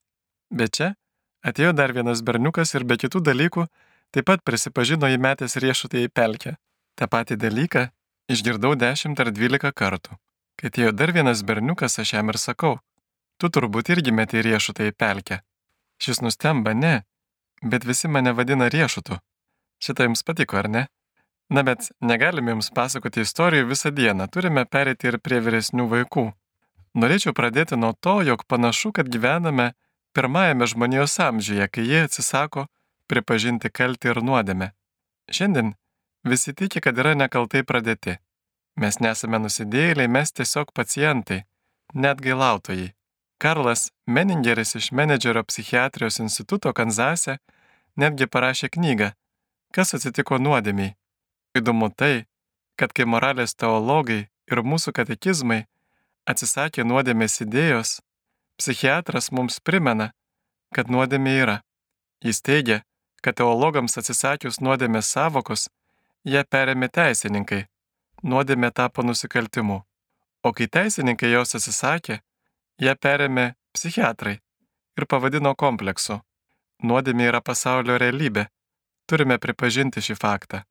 Bet 0.52 0.76
čia 0.76 0.90
atėjo 1.44 1.74
dar 1.78 1.94
vienas 1.94 2.24
berniukas 2.26 2.74
ir 2.76 2.88
be 2.88 2.98
kitų 2.98 3.24
dalykų 3.24 3.68
taip 4.14 4.30
pat 4.30 4.44
prisipažino 4.46 5.10
įmetęs 5.12 5.58
riešutą 5.60 6.06
į 6.06 6.10
pelkę. 6.10 6.56
Ta 6.96 7.08
pati 7.08 7.38
dalyką 7.38 7.90
išgirdau 8.30 8.76
10 8.80 9.20
ar 9.20 9.32
12 9.34 9.74
kartų. 9.74 10.18
Kai 10.58 10.70
atėjo 10.70 10.92
dar 10.94 11.12
vienas 11.12 11.42
berniukas, 11.44 11.98
aš 12.00 12.14
jam 12.14 12.30
ir 12.30 12.38
sakau, 12.38 12.78
Tu 13.44 13.50
turbūt 13.50 13.90
irgi 13.92 14.14
meti 14.16 14.42
riešutą 14.46 14.90
į 14.90 14.96
pelkę. 14.96 15.42
Šis 16.02 16.22
nustemba, 16.24 16.74
ne, 16.74 16.94
bet 17.62 17.84
visi 17.88 18.08
mane 18.08 18.34
vadina 18.38 18.70
riešutu. 18.72 19.18
Šitą 19.84 20.08
jums 20.08 20.24
patiko, 20.24 20.60
ar 20.62 20.70
ne? 20.70 20.84
Na 21.52 21.64
bet 21.68 21.90
negalime 22.00 22.54
jums 22.54 22.72
pasakoti 22.72 23.26
istorijų 23.26 23.68
visą 23.72 23.92
dieną, 23.92 24.30
turime 24.32 24.64
perėti 24.66 25.10
ir 25.12 25.20
prie 25.20 25.42
vyresnių 25.44 25.90
vaikų. 25.92 26.30
Norėčiau 27.04 27.34
pradėti 27.36 27.78
nuo 27.80 27.92
to, 28.00 28.22
jog 28.24 28.46
panašu, 28.48 28.94
kad 28.96 29.10
gyvename 29.10 29.74
pirmajame 30.14 30.68
žmonijos 30.70 31.20
amžiuje, 31.20 31.68
kai 31.68 31.86
jie 31.88 32.04
atsisako 32.08 32.68
pripažinti 33.10 33.70
kaltį 33.70 34.14
ir 34.14 34.22
nuodėmę. 34.26 34.70
Šiandien 35.32 35.74
visi 36.28 36.54
tiki, 36.54 36.82
kad 36.82 36.98
yra 36.98 37.16
nekaltai 37.18 37.64
pradėti. 37.68 38.20
Mes 38.80 39.00
nesame 39.00 39.40
nusidėjėliai, 39.42 40.10
mes 40.10 40.32
tiesiog 40.34 40.72
pacientai, 40.74 41.44
net 41.94 42.22
gailautojai. 42.22 42.94
Karlas 43.38 43.90
Meningeris 44.08 44.76
iš 44.80 44.92
Menedžerio 44.96 45.44
psichiatrijos 45.44 46.22
instituto 46.24 46.72
Kanzase 46.74 47.38
netgi 48.00 48.26
parašė 48.26 48.70
knygą 48.74 49.12
Kas 49.74 49.96
atsitiko 49.98 50.38
nuodėmiai. 50.38 50.94
Įdomu 51.58 51.88
tai, 51.98 52.28
kad 52.78 52.92
kai 52.94 53.08
moralės 53.10 53.56
teologai 53.58 54.28
ir 54.52 54.60
mūsų 54.62 54.94
katekizmai 54.94 55.64
atsisakė 56.30 56.86
nuodėmės 56.86 57.40
idėjos, 57.42 57.96
psichiatras 58.60 59.32
mums 59.32 59.60
primena, 59.60 60.12
kad 60.76 60.90
nuodėmė 60.90 61.34
yra. 61.44 61.58
Jis 62.24 62.42
teigia, 62.42 62.82
kad 63.24 63.38
teologams 63.40 63.98
atsisakius 64.00 64.60
nuodėmės 64.64 65.10
savokos, 65.16 65.68
ją 66.24 66.44
perėmė 66.44 66.90
teisininkai. 66.90 67.66
Nuodėmė 68.24 68.72
tapo 68.72 69.04
nusikaltimu. 69.04 69.82
O 70.44 70.52
kai 70.56 70.68
teisininkai 70.68 71.32
jos 71.32 71.56
atsisakė, 71.60 72.20
ją 72.80 72.94
perėmė 72.96 73.54
psichiatrai 73.76 74.38
ir 74.98 75.08
pavadino 75.10 75.54
kompleksu. 75.56 76.20
Nuodėmė 76.84 77.30
yra 77.32 77.42
pasaulio 77.42 77.98
realybė. 78.00 78.48
Turime 79.08 79.38
pripažinti 79.40 80.04
šį 80.04 80.16
faktą. 80.20 80.64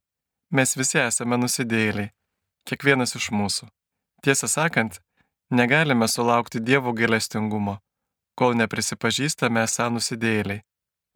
Mes 0.52 0.76
visi 0.76 0.98
esame 1.00 1.38
nusidėjėliai. 1.40 2.12
Kiekvienas 2.68 3.16
iš 3.18 3.30
mūsų. 3.32 3.68
Tiesą 4.24 4.48
sakant, 4.48 5.00
negalime 5.52 6.08
sulaukti 6.08 6.60
Dievo 6.60 6.92
gailestingumo, 6.92 7.78
kol 8.38 8.56
neprisipažįstame 8.60 9.64
esą 9.68 9.88
nusidėjėliai. 9.96 10.62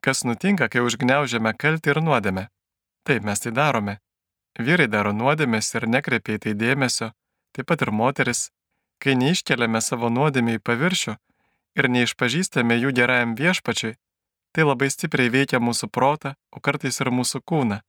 Kas 0.04 0.24
nutinka, 0.28 0.68
kai 0.68 0.84
užgneužiame 0.86 1.54
kaltį 1.56 1.94
ir 1.94 2.02
nuodėmę? 2.08 2.48
Taip, 3.06 3.24
mes 3.24 3.40
tai 3.40 3.52
darome. 3.52 3.98
Vyrai 4.58 4.86
daro 4.88 5.12
nuodėmės 5.12 5.74
ir 5.74 5.88
nekreipia 5.88 6.36
į 6.36 6.42
tai 6.44 6.54
dėmesio, 6.54 7.10
taip 7.56 7.66
pat 7.70 7.82
ir 7.82 7.92
moteris, 7.92 8.46
Kai 9.02 9.14
neiškeliame 9.20 9.80
savo 9.84 10.08
nuodėmį 10.12 10.56
į 10.56 10.62
paviršių 10.64 11.14
ir 11.76 11.88
neišpažįstame 11.92 12.78
jų 12.80 12.92
gerajam 12.96 13.34
viešpačiui, 13.38 13.96
tai 14.56 14.64
labai 14.64 14.88
stipriai 14.92 15.32
veikia 15.32 15.60
mūsų 15.60 15.90
protą, 15.92 16.32
o 16.50 16.62
kartais 16.64 17.00
ir 17.04 17.12
mūsų 17.12 17.42
kūną. 17.50 17.82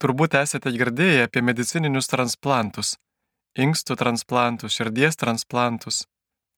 Turbūt 0.00 0.36
esate 0.40 0.72
girdėję 0.72 1.26
apie 1.28 1.42
medicininius 1.44 2.08
transplantus- 2.12 2.96
inkstų 3.56 3.96
transplantus, 3.96 4.76
širdies 4.76 5.18
transplantus. 5.20 6.04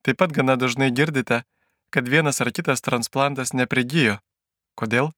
Taip 0.03 0.21
pat 0.21 0.35
gana 0.35 0.57
dažnai 0.57 0.91
girdite, 0.91 1.43
kad 1.91 2.09
vienas 2.09 2.41
ar 2.41 2.53
kitas 2.53 2.85
transplantas 2.85 3.55
neprigijo. 3.55 4.19
Kodėl? 4.79 5.13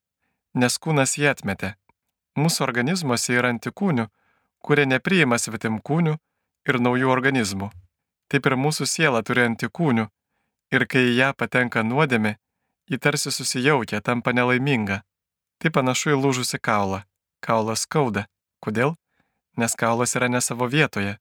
Nes 0.54 0.78
kūnas 0.78 1.16
jį 1.18 1.30
atmetė. 1.34 1.74
Mūsų 2.38 2.64
organizmuose 2.66 3.34
yra 3.34 3.50
antikūnių, 3.54 4.06
kurie 4.62 4.86
nepriima 4.86 5.38
svetimkūnių 5.38 6.16
ir 6.68 6.80
naujų 6.80 7.10
organizmų 7.10 7.70
taip 8.30 8.46
ir 8.46 8.54
mūsų 8.54 8.86
siela 8.86 9.24
turi 9.26 9.42
antikūnių 9.42 10.06
Ir 10.70 10.86
kai 10.86 11.08
į 11.08 11.14
ją 11.18 11.28
patenka 11.34 11.82
nuodėmė, 11.82 12.36
ji 12.86 12.98
tarsi 13.02 13.32
susijaukia, 13.34 13.98
tampa 14.06 14.30
nelaiminga. 14.30 15.00
Tai 15.58 15.72
panašu 15.74 16.14
į 16.14 16.18
lūžusi 16.22 16.60
kaulą. 16.62 17.02
Kaulas 17.42 17.82
skauda. 17.88 18.28
Kodėl? 18.62 18.94
Nes 19.58 19.74
kaulas 19.74 20.14
yra 20.14 20.28
ne 20.30 20.40
savo 20.40 20.68
vietoje. 20.70 21.16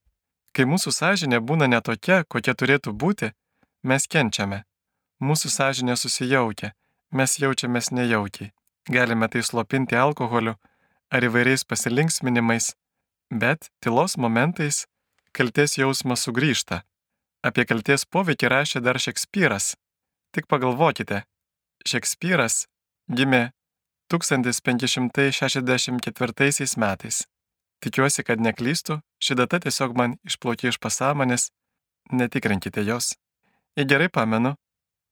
Kai 0.56 0.66
mūsų 0.66 0.92
sąžinė 0.96 1.40
būna 1.46 1.68
netokia, 1.70 2.24
kokia 2.28 2.56
turėtų 2.58 2.94
būti, 2.94 3.32
mes 3.84 4.08
kenčiame. 4.08 4.64
Mūsų 5.20 5.52
sąžinė 5.54 5.96
susijaukia, 6.00 6.74
mes 7.12 7.40
jaučiamės 7.40 7.92
nejaukiai. 7.92 8.52
Galime 8.90 9.28
tai 9.30 9.44
slopinti 9.46 9.96
alkoholiu 9.96 10.56
ar 11.14 11.24
įvairiais 11.26 11.64
pasilinksminimais, 11.68 12.76
bet 13.30 13.70
tylos 13.84 14.18
momentais 14.18 14.88
kalties 15.32 15.78
jausmas 15.78 16.24
sugrįžta. 16.26 16.84
Apie 17.46 17.66
kalties 17.66 18.06
poveikį 18.06 18.48
rašė 18.52 18.80
dar 18.84 19.00
Šekspyras. 19.00 19.76
Tik 20.34 20.48
pagalvokite, 20.52 21.24
Šekspyras 21.88 22.68
gimė 23.08 23.52
1564 24.12 26.78
metais. 26.78 27.28
Tikiuosi, 27.80 28.24
kad 28.28 28.40
neklystu, 28.42 29.00
ši 29.20 29.36
data 29.40 29.60
tiesiog 29.64 29.92
man 29.98 30.12
išplaukė 30.28 30.66
iš 30.72 30.78
pasąmonės, 30.84 31.44
netikrinkite 32.12 32.82
jos. 32.88 33.06
Jei 33.78 33.86
gerai 33.88 34.10
pamenu, 34.10 34.56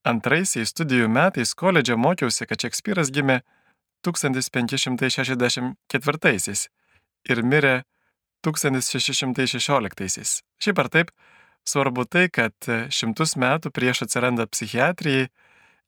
antraisiais 0.08 0.70
studijų 0.74 1.08
metais 1.12 1.54
koledže 1.56 1.96
mokiausi, 2.00 2.46
kad 2.50 2.62
Šekspyras 2.64 3.10
gimė 3.14 3.38
1564 4.08 6.70
ir 7.28 7.44
mirė 7.44 7.84
1616. 8.46 10.44
Šiaip 10.64 10.78
ar 10.80 10.88
taip, 10.94 11.08
svarbu 11.68 12.04
tai, 12.06 12.30
kad 12.32 12.54
šimtus 12.94 13.36
metų 13.36 13.72
prieš 13.76 14.02
atsiranda 14.08 14.48
psichiatrijai, 14.48 15.28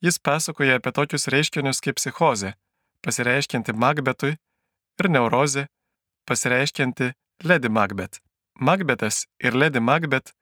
jis 0.03 0.19
pasakoja 0.19 0.75
apie 0.79 0.91
tokius 0.95 1.27
reiškinius 1.31 1.81
kaip 1.83 1.95
psichozė, 1.99 2.53
pasireiškianti 3.05 3.71
Magbetui, 3.75 4.33
ir 4.99 5.09
neurozė, 5.11 5.67
pasireiškianti 6.27 7.13
Lady 7.43 7.69
Macbeth. 7.69 8.19
Macbethas 8.59 9.23
ir 9.39 9.55
Lady 9.55 9.79
Macbeth, 9.79 10.33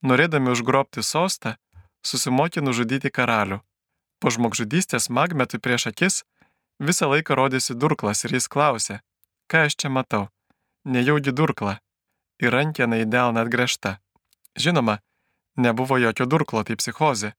norėdami 0.00 0.48
užgrobti 0.54 1.02
sostą, 1.04 1.52
susimokė 2.00 2.62
nužudyti 2.64 3.10
karalių. 3.12 3.58
Po 4.20 4.32
žmogžudystės 4.32 5.10
Macbethui 5.12 5.60
prieš 5.60 5.90
akis 5.90 6.22
visą 6.80 7.10
laiką 7.12 7.36
rodėsi 7.36 7.76
durklas 7.76 8.24
ir 8.24 8.32
jis 8.38 8.48
klausė, 8.48 9.02
ką 9.52 9.66
aš 9.68 9.76
čia 9.82 9.90
matau. 9.92 10.30
Nejaugi 10.88 11.36
durkla. 11.36 11.76
Ir 12.40 12.56
rankena 12.56 13.02
į 13.04 13.10
delną 13.12 13.44
atgręžta. 13.44 13.98
Žinoma, 14.56 14.96
nebuvo 15.60 16.00
jokio 16.00 16.24
durklo, 16.24 16.64
tai 16.64 16.80
psichozė. 16.80 17.34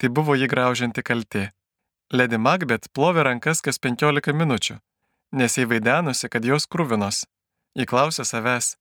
Tai 0.00 0.08
buvo 0.08 0.38
jį 0.40 0.48
graužianti 0.48 1.04
kaltė. 1.04 1.50
Lady 2.12 2.40
Macbeth 2.40 2.88
plovė 2.96 3.28
rankas 3.28 3.60
kas 3.60 3.76
15 3.76 4.32
minučių, 4.32 4.80
nes 5.36 5.60
jai 5.60 5.68
vaidenusi, 5.68 6.32
kad 6.32 6.44
jos 6.48 6.64
krūvinos. 6.64 7.26
Ji 7.74 7.86
klausė 7.90 8.24
savęs, 8.26 8.76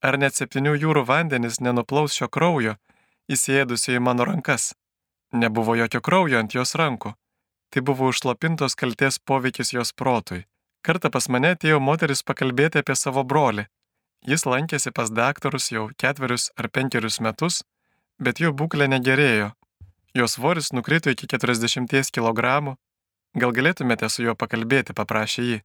ar 0.00 0.16
net 0.18 0.36
septynių 0.38 0.76
jūrų 0.80 1.04
vandenis 1.08 1.60
nenuplaus 1.60 2.16
šio 2.16 2.28
kraujo, 2.32 2.76
įsėdusio 3.28 3.98
į 3.98 4.04
mano 4.04 4.24
rankas. 4.28 4.72
Nebuvo 5.32 5.76
jokio 5.78 6.00
kraujo 6.00 6.40
ant 6.40 6.54
jos 6.56 6.74
rankų. 6.74 7.12
Tai 7.70 7.80
buvo 7.86 8.08
užslopintos 8.10 8.74
kalties 8.74 9.20
poveikis 9.22 9.74
jos 9.76 9.92
protui. 9.92 10.46
Kartą 10.82 11.10
pas 11.12 11.28
mane 11.28 11.52
atėjo 11.54 11.78
moteris 11.78 12.24
pakalbėti 12.26 12.80
apie 12.80 12.96
savo 12.96 13.22
brolį. 13.22 13.66
Jis 14.26 14.44
lankėsi 14.48 14.90
pas 14.92 15.12
daktarus 15.12 15.70
jau 15.70 15.88
ketverius 16.00 16.50
ar 16.56 16.68
penkerius 16.68 17.20
metus, 17.20 17.62
bet 18.18 18.40
jo 18.40 18.50
būklė 18.52 18.88
negerėjo. 18.90 19.52
Jo 20.16 20.26
svoris 20.26 20.72
nukrito 20.72 21.12
iki 21.12 21.28
40 21.30 22.10
kg. 22.10 22.76
Gal 23.40 23.52
galėtumėte 23.54 24.08
su 24.10 24.24
juo 24.24 24.34
pakalbėti, 24.34 24.96
paprašė 24.96 25.42
jį. 25.46 25.58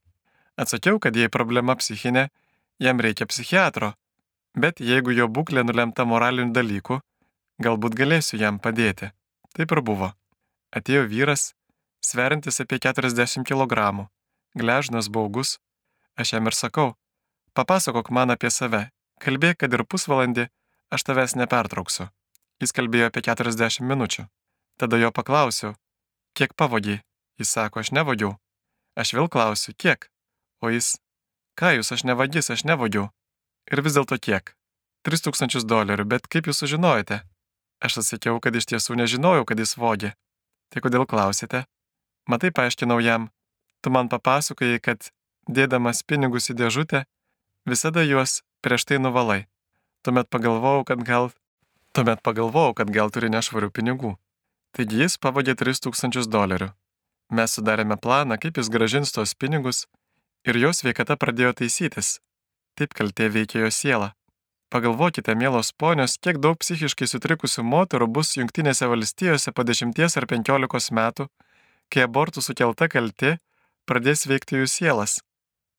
Atsakiau, 0.62 1.00
kad 1.00 1.16
jei 1.18 1.32
problema 1.32 1.76
psichinė, 1.76 2.30
jam 2.80 3.00
reikia 3.00 3.28
psichiatro, 3.30 3.94
bet 4.56 4.80
jeigu 4.80 5.14
jo 5.16 5.28
būklė 5.28 5.66
nulemta 5.68 6.06
moralinių 6.06 6.54
dalykų, 6.56 7.00
galbūt 7.62 7.96
galėsiu 7.96 8.40
jam 8.40 8.60
padėti. 8.60 9.12
Taip 9.56 9.72
ir 9.72 9.82
buvo. 9.82 10.12
Atėjo 10.76 11.06
vyras, 11.08 11.54
sverintis 12.04 12.60
apie 12.60 12.80
40 12.84 13.46
kg, 13.48 14.08
gležnas 14.56 15.08
baugus. 15.10 15.60
Aš 16.16 16.34
jam 16.36 16.48
ir 16.48 16.56
sakau, 16.56 16.96
papasakok 17.56 18.12
man 18.12 18.32
apie 18.32 18.52
save, 18.52 18.90
kalbėk, 19.20 19.60
kad 19.64 19.74
ir 19.74 19.84
pusvalandį, 19.84 20.48
aš 20.92 21.04
tavęs 21.08 21.36
nepertrauksiu. 21.36 22.08
Jis 22.64 22.72
kalbėjo 22.72 23.10
apie 23.12 23.24
40 23.28 23.84
minučių. 23.84 24.28
Tada 24.80 25.00
jo 25.00 25.12
paklausiau, 25.12 25.76
kiek 26.36 26.56
pavogiai. 26.56 27.02
Jis 27.40 27.52
sako, 27.52 27.82
aš 27.84 27.92
nevogiau. 27.92 28.36
Aš 28.96 29.12
vėl 29.16 29.28
klausiu, 29.32 29.74
kiek. 29.76 30.08
O 30.64 30.72
jis, 30.72 30.96
ką 31.60 31.76
jūs, 31.78 31.92
aš 31.96 32.04
nevagis, 32.08 32.52
aš 32.52 32.66
nevogiau. 32.68 33.10
Ir 33.72 33.82
vis 33.82 33.96
dėlto 33.98 34.18
kiek? 34.22 34.54
3000 35.08 35.66
dolerių, 35.70 36.06
bet 36.10 36.28
kaip 36.28 36.50
jūs 36.50 36.62
sužinojote? 36.64 37.22
Aš 37.84 38.00
atsakiau, 38.02 38.40
kad 38.42 38.56
iš 38.56 38.68
tiesų 38.72 38.98
nežinojau, 39.00 39.46
kad 39.46 39.60
jis 39.60 39.76
vogė. 39.78 40.14
Tai 40.74 40.82
kodėl 40.82 41.06
klausėte? 41.06 41.66
Matai, 42.30 42.50
paaiškinau 42.50 42.98
jam, 43.04 43.30
tu 43.82 43.94
man 43.94 44.10
papasakojai, 44.10 44.82
kad 44.82 45.12
dėdamas 45.46 46.02
pinigus 46.08 46.50
į 46.50 46.58
dėžutę, 46.62 47.04
visada 47.70 48.02
juos 48.06 48.42
prieš 48.66 48.88
tai 48.90 48.98
nuvalai. 48.98 49.46
Tuomet 50.06 50.30
pagalvojau, 50.30 50.86
kad 50.90 51.04
gal... 51.06 51.30
Tuomet 51.96 52.20
pagalvojau, 52.26 52.74
kad 52.76 52.90
gal 52.92 53.14
turi 53.14 53.30
nešvarių 53.32 53.70
pinigų. 53.72 54.16
Taigi 54.76 55.06
jis 55.06 55.16
pavogė 55.22 55.56
3000 55.56 56.28
dolerių. 56.28 56.74
Mes 57.32 57.54
sudarėme 57.56 57.96
planą, 58.02 58.36
kaip 58.42 58.58
jis 58.60 58.70
gražins 58.74 59.14
tos 59.16 59.34
pinigus 59.34 59.86
ir 60.46 60.60
jo 60.62 60.72
sveikata 60.74 61.18
pradėjo 61.18 61.54
taisytis. 61.62 62.20
Taip 62.78 62.94
kaltė 62.98 63.30
veikia 63.34 63.66
jo 63.66 63.72
sielą. 63.72 64.12
Pagalvokite, 64.74 65.36
mielos 65.36 65.72
ponios, 65.78 66.18
kiek 66.18 66.40
daug 66.44 66.58
psichiškai 66.60 67.08
sutrikusių 67.08 67.64
moterų 67.64 68.08
bus 68.12 68.34
Junktinėse 68.36 68.90
valstijose 68.92 69.54
po 69.56 69.64
10 69.64 70.18
ar 70.20 70.26
15 70.32 70.92
metų, 71.00 71.28
kai 71.90 72.06
abortų 72.06 72.42
sukelta 72.42 72.90
kaltė 72.90 73.38
pradės 73.86 74.26
veikti 74.28 74.60
jų 74.60 74.68
sielas. 74.68 75.20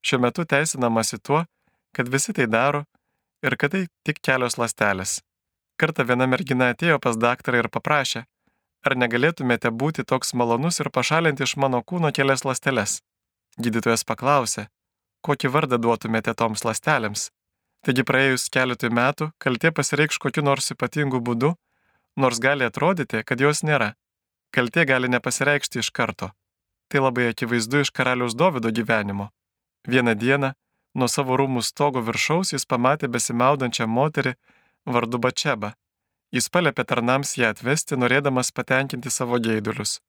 Šiuo 0.07 0.23
metu 0.23 0.47
teisinamasi 0.47 1.19
tuo, 1.19 1.45
kad 1.93 2.09
visi 2.09 2.33
tai 2.33 2.47
daro 2.47 2.85
ir 3.43 3.57
kad 3.59 3.75
tai 3.75 3.87
tik 4.07 4.23
kelios 4.23 4.57
lastelės. 4.57 5.21
Kartą 5.77 6.07
viena 6.09 6.27
mergina 6.31 6.71
atėjo 6.73 7.01
pas 7.03 7.19
daktarą 7.19 7.65
ir 7.65 7.69
paprašė, 7.69 8.23
ar 8.87 8.97
negalėtumėte 8.97 9.75
būti 9.83 10.07
toks 10.07 10.33
malonus 10.33 10.81
ir 10.81 10.89
pašalinti 10.95 11.45
iš 11.45 11.57
mano 11.61 11.83
kūno 11.83 12.15
kelias 12.17 12.47
lasteles. 12.49 13.03
Gydytojas 13.57 14.05
paklausė, 14.05 14.67
kokį 15.25 15.51
vardą 15.53 15.79
duotumėte 15.81 16.35
toms 16.37 16.65
lastelėms. 16.69 17.31
Taigi 17.87 18.05
praėjus 18.09 18.49
keletui 18.53 18.91
metų 18.91 19.31
kaltė 19.43 19.71
pasireikš 19.73 20.19
kokiu 20.25 20.43
nors 20.45 20.73
ypatingu 20.75 21.21
būdu, 21.29 21.55
nors 22.21 22.41
gali 22.43 22.67
atrodyti, 22.69 23.23
kad 23.25 23.41
jos 23.41 23.63
nėra. 23.63 23.95
Kaltė 24.53 24.85
gali 24.89 25.09
nepasireikšti 25.09 25.81
iš 25.83 25.91
karto. 25.91 26.33
Tai 26.91 27.03
labai 27.07 27.31
akivaizdu 27.33 27.83
iš 27.85 27.91
karaliaus 27.91 28.37
Dovido 28.37 28.71
gyvenimo. 28.71 29.31
Vieną 29.89 30.15
dieną 30.15 30.53
nuo 30.95 31.09
savo 31.09 31.37
rūmų 31.41 31.63
stogo 31.65 32.03
viršaus 32.05 32.53
jis 32.55 32.69
pamatė 32.69 33.09
besimaudančią 33.09 33.87
moterį 33.87 34.35
vardu 34.87 35.19
Bačeba. 35.19 35.73
Jis 36.35 36.51
paliepė 36.53 36.85
tarnams 36.85 37.37
ją 37.39 37.53
atvesti, 37.55 37.97
norėdamas 37.97 38.53
patenkinti 38.53 39.11
savo 39.11 39.39
geidulius. 39.41 40.01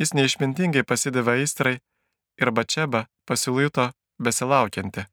Jis 0.00 0.14
neišmintingai 0.16 0.84
pasidavė 0.88 1.40
aistrai 1.42 1.78
ir 2.40 2.50
Bačeba 2.50 3.06
pasiluito 3.26 3.90
besilaukianti. 4.18 5.04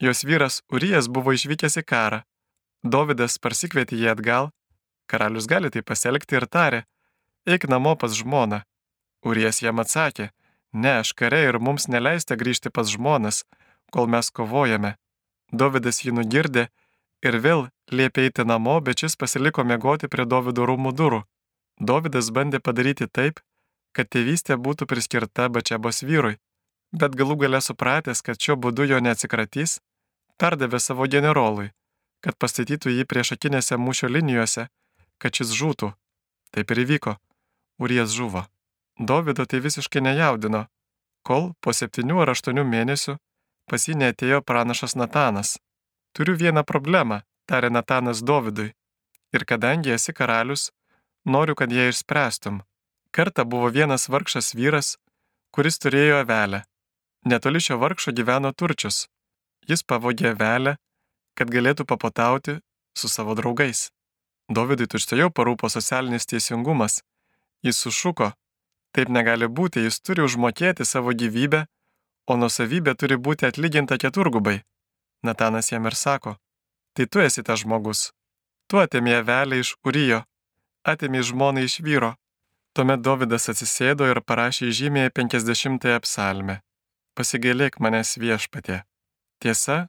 Jos 0.00 0.24
vyras 0.24 0.62
Urijas 0.72 1.08
buvo 1.08 1.32
išvykęs 1.36 1.78
į 1.78 1.84
karą. 1.86 2.22
Dovydas 2.82 3.38
parsikvietė 3.38 3.96
jį 4.00 4.08
atgal. 4.16 4.50
Karalius 5.06 5.46
gali 5.46 5.70
tai 5.70 5.82
pasielgti 5.86 6.38
ir 6.38 6.46
tarė, 6.46 6.80
eik 7.46 7.68
namo 7.68 7.94
pas 7.96 8.14
žmoną. 8.16 8.62
Urijas 9.22 9.60
jam 9.62 9.78
atsakė, 9.78 10.30
ne, 10.72 10.98
aš 11.02 11.12
kare 11.12 11.42
ir 11.48 11.58
mums 11.58 11.86
neleista 11.88 12.34
grįžti 12.40 12.72
pas 12.74 12.88
žmonas, 12.90 13.44
kol 13.94 14.08
mes 14.08 14.30
kovojame. 14.30 14.96
Dovydas 15.52 16.00
jį 16.02 16.16
nugirdė 16.18 16.68
ir 17.22 17.38
vėl 17.44 17.68
liepė 17.92 18.26
eiti 18.26 18.46
namo, 18.48 18.80
bet 18.80 19.04
šis 19.04 19.18
pasiliko 19.20 19.64
miegoti 19.64 20.08
prie 20.08 20.26
Dovido 20.26 20.66
rūmų 20.66 20.94
durų. 20.98 21.22
Dovydas 21.78 22.30
bandė 22.34 22.58
padaryti 22.58 23.06
taip, 23.06 23.40
kad 23.92 24.08
tėvystė 24.08 24.56
būtų 24.56 24.88
priskirta 24.88 25.48
Bačebos 25.52 26.02
vyrui, 26.02 26.38
bet 26.92 27.16
galų 27.18 27.36
gale 27.44 27.60
supratęs, 27.60 28.22
kad 28.22 28.40
šiuo 28.40 28.56
būdu 28.56 28.86
jo 28.90 29.00
neatsikratys, 29.00 29.80
perdavė 30.38 30.80
savo 30.80 31.08
generolui, 31.08 31.72
kad 32.24 32.38
pastatytų 32.38 32.92
jį 32.92 33.08
priešakinėse 33.08 33.78
mūšio 33.80 34.12
linijose, 34.12 34.68
kad 35.18 35.34
šis 35.34 35.52
žūtų. 35.58 35.92
Taip 36.52 36.70
ir 36.70 36.84
įvyko. 36.84 37.16
Urijas 37.80 38.12
žuvo. 38.12 38.44
Dovido 38.98 39.46
tai 39.48 39.62
visiškai 39.64 40.02
nejaudino, 40.04 40.66
kol 41.24 41.52
po 41.64 41.72
septynių 41.72 42.20
ar 42.22 42.34
aštuonių 42.34 42.64
mėnesių 42.68 43.16
pas 43.70 43.86
jį 43.88 43.96
neatėjo 44.02 44.42
pranašas 44.44 44.96
Natanas. 45.00 45.56
Turiu 46.12 46.34
vieną 46.36 46.64
problemą, 46.68 47.22
tarė 47.48 47.70
Natanas 47.72 48.20
Dovidui. 48.20 48.72
Ir 49.32 49.46
kadangi 49.48 49.94
esi 49.94 50.12
karalius, 50.12 50.70
noriu, 51.24 51.56
kad 51.56 51.72
ją 51.72 51.88
išspręstum. 51.88 52.60
Kartą 53.16 53.44
buvo 53.48 53.70
vienas 53.72 54.08
vargšas 54.12 54.52
vyras, 54.58 54.96
kuris 55.52 55.80
turėjo 55.80 56.20
avelę. 56.24 56.64
Netoli 57.24 57.60
šio 57.60 57.76
vargšo 57.78 58.12
gyveno 58.12 58.50
turčius. 58.52 59.06
Jis 59.70 59.84
pavogė 59.86 60.32
avelę, 60.32 60.76
kad 61.38 61.50
galėtų 61.54 61.86
papatauti 61.86 62.56
su 62.98 63.08
savo 63.08 63.36
draugais. 63.38 63.90
Dovydui 64.50 64.88
tučtojau 64.90 65.30
parūpo 65.30 65.70
socialinis 65.70 66.26
teisingumas. 66.26 67.02
Jis 67.62 67.78
sušuko, 67.78 68.32
taip 68.92 69.08
negali 69.08 69.46
būti, 69.46 69.84
jis 69.86 70.00
turi 70.02 70.24
užmokėti 70.26 70.84
savo 70.84 71.14
gyvybę, 71.14 71.62
o 72.26 72.36
nusavybė 72.36 72.96
turi 72.98 73.16
būti 73.16 73.46
atlyginta 73.46 73.98
keturgubai. 74.02 74.58
Natanas 75.22 75.70
jam 75.70 75.86
ir 75.86 75.94
sako, 75.94 76.34
tai 76.94 77.06
tu 77.06 77.22
esi 77.22 77.46
tas 77.46 77.62
žmogus. 77.62 78.10
Tu 78.66 78.82
atėmė 78.82 79.20
avelę 79.20 79.62
iš 79.62 79.76
Urijo, 79.86 80.24
atėmė 80.82 81.22
žmoną 81.22 81.62
iš 81.68 81.78
vyro. 81.86 82.16
Tuomet 82.74 83.02
Dovydas 83.04 83.46
atsisėdo 83.52 84.08
ir 84.10 84.22
parašė 84.26 84.72
žymėje 84.74 85.14
50-ąją 85.14 86.02
psalmę. 86.02 86.62
Pasigailėk 87.12 87.76
manęs 87.76 88.14
viešpatė. 88.16 88.82
Tiesa, 89.42 89.88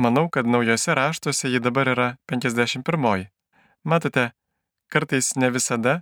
manau, 0.00 0.30
kad 0.32 0.46
naujose 0.48 0.94
raštuose 0.96 1.50
ji 1.52 1.60
dabar 1.60 1.90
yra 1.92 2.06
51-oji. 2.30 3.26
Matote, 3.84 4.30
kartais 4.88 5.34
ne 5.36 5.50
visada, 5.52 6.00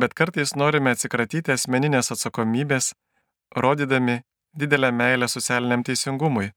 bet 0.00 0.14
kartais 0.16 0.54
norime 0.56 0.94
atsikratyti 0.96 1.52
asmeninės 1.52 2.08
atsakomybės, 2.14 2.94
rodydami 3.52 4.22
didelę 4.56 4.90
meilę 4.92 5.28
socialiniam 5.28 5.84
teisingumui. 5.84 6.52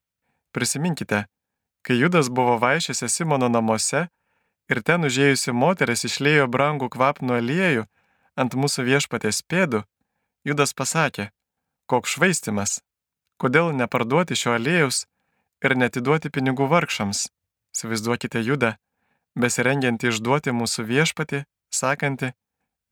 Prisiminkite, 0.56 1.26
kai 1.84 1.98
Judas 2.00 2.30
buvo 2.30 2.56
vaišėse 2.62 3.10
Simono 3.10 3.50
namuose 3.52 4.06
ir 4.72 4.82
ten 4.88 5.04
užėjusi 5.08 5.52
moteris 5.52 6.06
išlėjo 6.08 6.48
brangų 6.48 6.88
kvapnų 6.96 7.36
aliejų 7.42 7.84
ant 8.40 8.56
mūsų 8.56 8.88
viešpatės 8.88 9.42
pėdų, 9.44 9.84
Judas 10.48 10.72
pasakė, 10.74 11.30
koks 11.92 12.16
švaistimas, 12.16 12.80
kodėl 13.42 13.72
neparduoti 13.74 14.38
šio 14.38 14.56
aliejus 14.58 15.06
ir 15.66 15.76
netiduoti 15.78 16.30
pinigų 16.30 16.68
vargšams. 16.70 17.26
Įsivaizduokite 17.74 18.42
Judą, 18.46 18.76
besirengianti 19.40 20.12
išduoti 20.12 20.54
mūsų 20.54 20.86
viešpatį, 20.90 21.44
sakanti, 21.74 22.34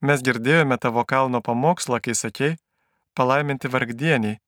mes 0.02 0.24
girdėjome 0.26 0.78
tavo 0.82 1.04
kalno 1.06 1.42
pamokslą, 1.46 2.00
kai 2.02 2.16
sakei, 2.16 2.56
palaiminti 3.14 3.72
vargdieniai, 3.74 4.40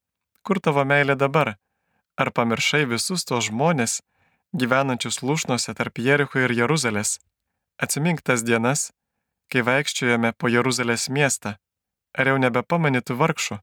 kur 0.48 0.62
tavo 0.64 0.86
meilė 0.88 1.18
dabar? 1.20 1.58
Ar 2.18 2.32
pamiršai 2.32 2.86
visus 2.88 3.26
tos 3.28 3.50
žmonės, 3.50 4.00
gyvenančius 4.58 5.22
lūšnose 5.26 5.76
tarp 5.78 6.00
Jericho 6.00 6.42
ir 6.42 6.54
Jeruzalės? 6.56 7.20
Atsimink 7.82 8.22
tas 8.22 8.44
dienas, 8.48 8.92
kai 9.52 9.66
vaikščiojame 9.68 10.34
po 10.38 10.52
Jeruzalės 10.52 11.10
miestą. 11.10 11.58
Ar 12.16 12.28
jau 12.28 12.38
nebepamani 12.40 13.02
tų 13.04 13.18
vargšų? 13.20 13.58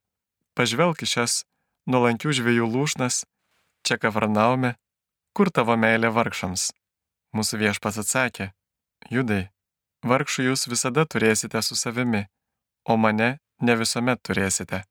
Pažvelk 0.57 1.05
į 1.05 1.09
šias 1.14 1.42
nuolankių 1.88 2.35
žviejų 2.37 2.68
lūšnas, 2.68 3.24
čia 3.87 3.96
kavarnaume, 4.01 4.74
kur 5.33 5.51
tavo 5.51 5.77
meilė 5.81 6.12
vargšams? 6.12 6.70
Mūsų 7.37 7.61
viešpas 7.64 8.01
atsakė, 8.03 8.53
judai, 9.12 9.48
vargšų 10.05 10.51
jūs 10.51 10.68
visada 10.68 11.05
turėsite 11.05 11.62
su 11.64 11.77
savimi, 11.77 12.27
o 12.85 12.96
mane 12.96 13.38
ne 13.61 13.77
visuomet 13.77 14.22
turėsite. 14.22 14.85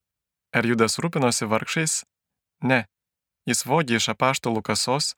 Ar 0.56 0.66
Judas 0.66 0.98
rūpinosi 1.02 1.48
vargšais? 1.50 2.04
Ne. 2.64 2.86
Jis 3.48 3.64
vogė 3.68 3.98
iš 4.00 4.10
apaštalų 4.14 4.64
kasos 4.66 5.14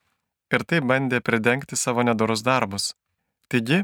ir 0.53 0.65
tai 0.65 0.81
bandė 0.81 1.21
pridengti 1.21 1.77
savo 1.79 2.03
nedorus 2.05 2.43
darbus. 2.45 2.93
Taigi, 3.49 3.83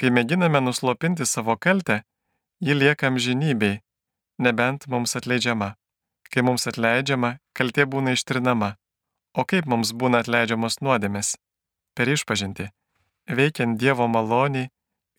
kai 0.00 0.12
mėginame 0.12 0.60
nuslopinti 0.60 1.26
savo 1.26 1.56
kaltę, 1.56 2.02
ji 2.60 2.74
lieka 2.76 3.08
amžinybei, 3.10 3.80
nebent 4.38 4.86
mums 4.88 5.16
atleidžiama. 5.16 5.74
Kai 6.32 6.42
mums 6.46 6.66
atleidžiama, 6.70 7.36
kaltė 7.56 7.86
būna 7.86 8.16
ištrinama. 8.16 8.74
O 9.36 9.44
kaip 9.44 9.66
mums 9.70 9.92
būna 9.92 10.22
atleidžiamos 10.24 10.80
nuodėmės? 10.84 11.36
Per 11.96 12.08
išpažinti, 12.12 12.70
veikiant 13.28 13.78
Dievo 13.80 14.08
maloniai 14.08 14.70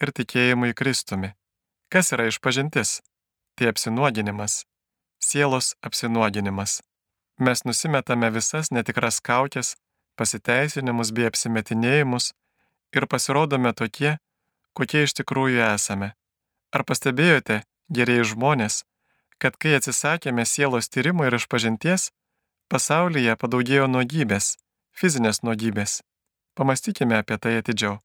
ir 0.01 0.13
tikėjimui 0.19 0.73
Kristumi. 0.77 1.33
Kas 1.89 2.13
yra 2.13 2.27
išpažintis? 2.29 2.99
Tai 3.57 3.71
apsinuoginimas 3.73 4.63
sielos 5.19 5.75
apsinuoginimas. 5.81 6.81
Mes 7.39 7.63
nusimetame 7.65 8.29
visas 8.33 8.71
netikras 8.71 9.19
kaukės, 9.21 9.75
pasiteisinimus 10.17 11.11
bei 11.13 11.27
apsimetinėjimus 11.29 12.31
ir 12.95 13.07
pasirodome 13.11 13.73
tokie, 13.73 14.17
kokie 14.73 15.03
iš 15.05 15.17
tikrųjų 15.19 15.61
esame. 15.73 16.13
Ar 16.73 16.83
pastebėjote, 16.83 17.61
geriai 17.93 18.25
žmonės, 18.25 18.83
kad 19.41 19.57
kai 19.61 19.77
atsisakėme 19.77 20.45
sielos 20.45 20.89
tyrimo 20.89 21.27
ir 21.27 21.37
išpažinties, 21.37 22.09
pasaulyje 22.71 23.37
padaugėjo 23.41 23.87
nuogybės, 23.91 24.55
fizinės 24.97 25.43
nuogybės. 25.45 26.01
Pamastykime 26.57 27.19
apie 27.21 27.37
tai 27.37 27.59
atidžiau. 27.61 27.99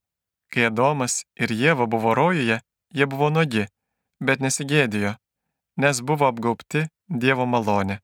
Kai 0.53 0.69
Adomas 0.69 1.23
ir 1.41 1.53
Jėva 1.57 1.87
buvo 1.89 2.13
rojuje, 2.15 2.61
jie 2.93 3.07
buvo 3.09 3.31
nuogi, 3.33 3.65
bet 4.21 4.45
nesigėdijo, 4.45 5.17
nes 5.81 6.01
buvo 6.05 6.29
apgaubti 6.29 6.89
Dievo 7.09 7.47
malonė. 7.49 8.01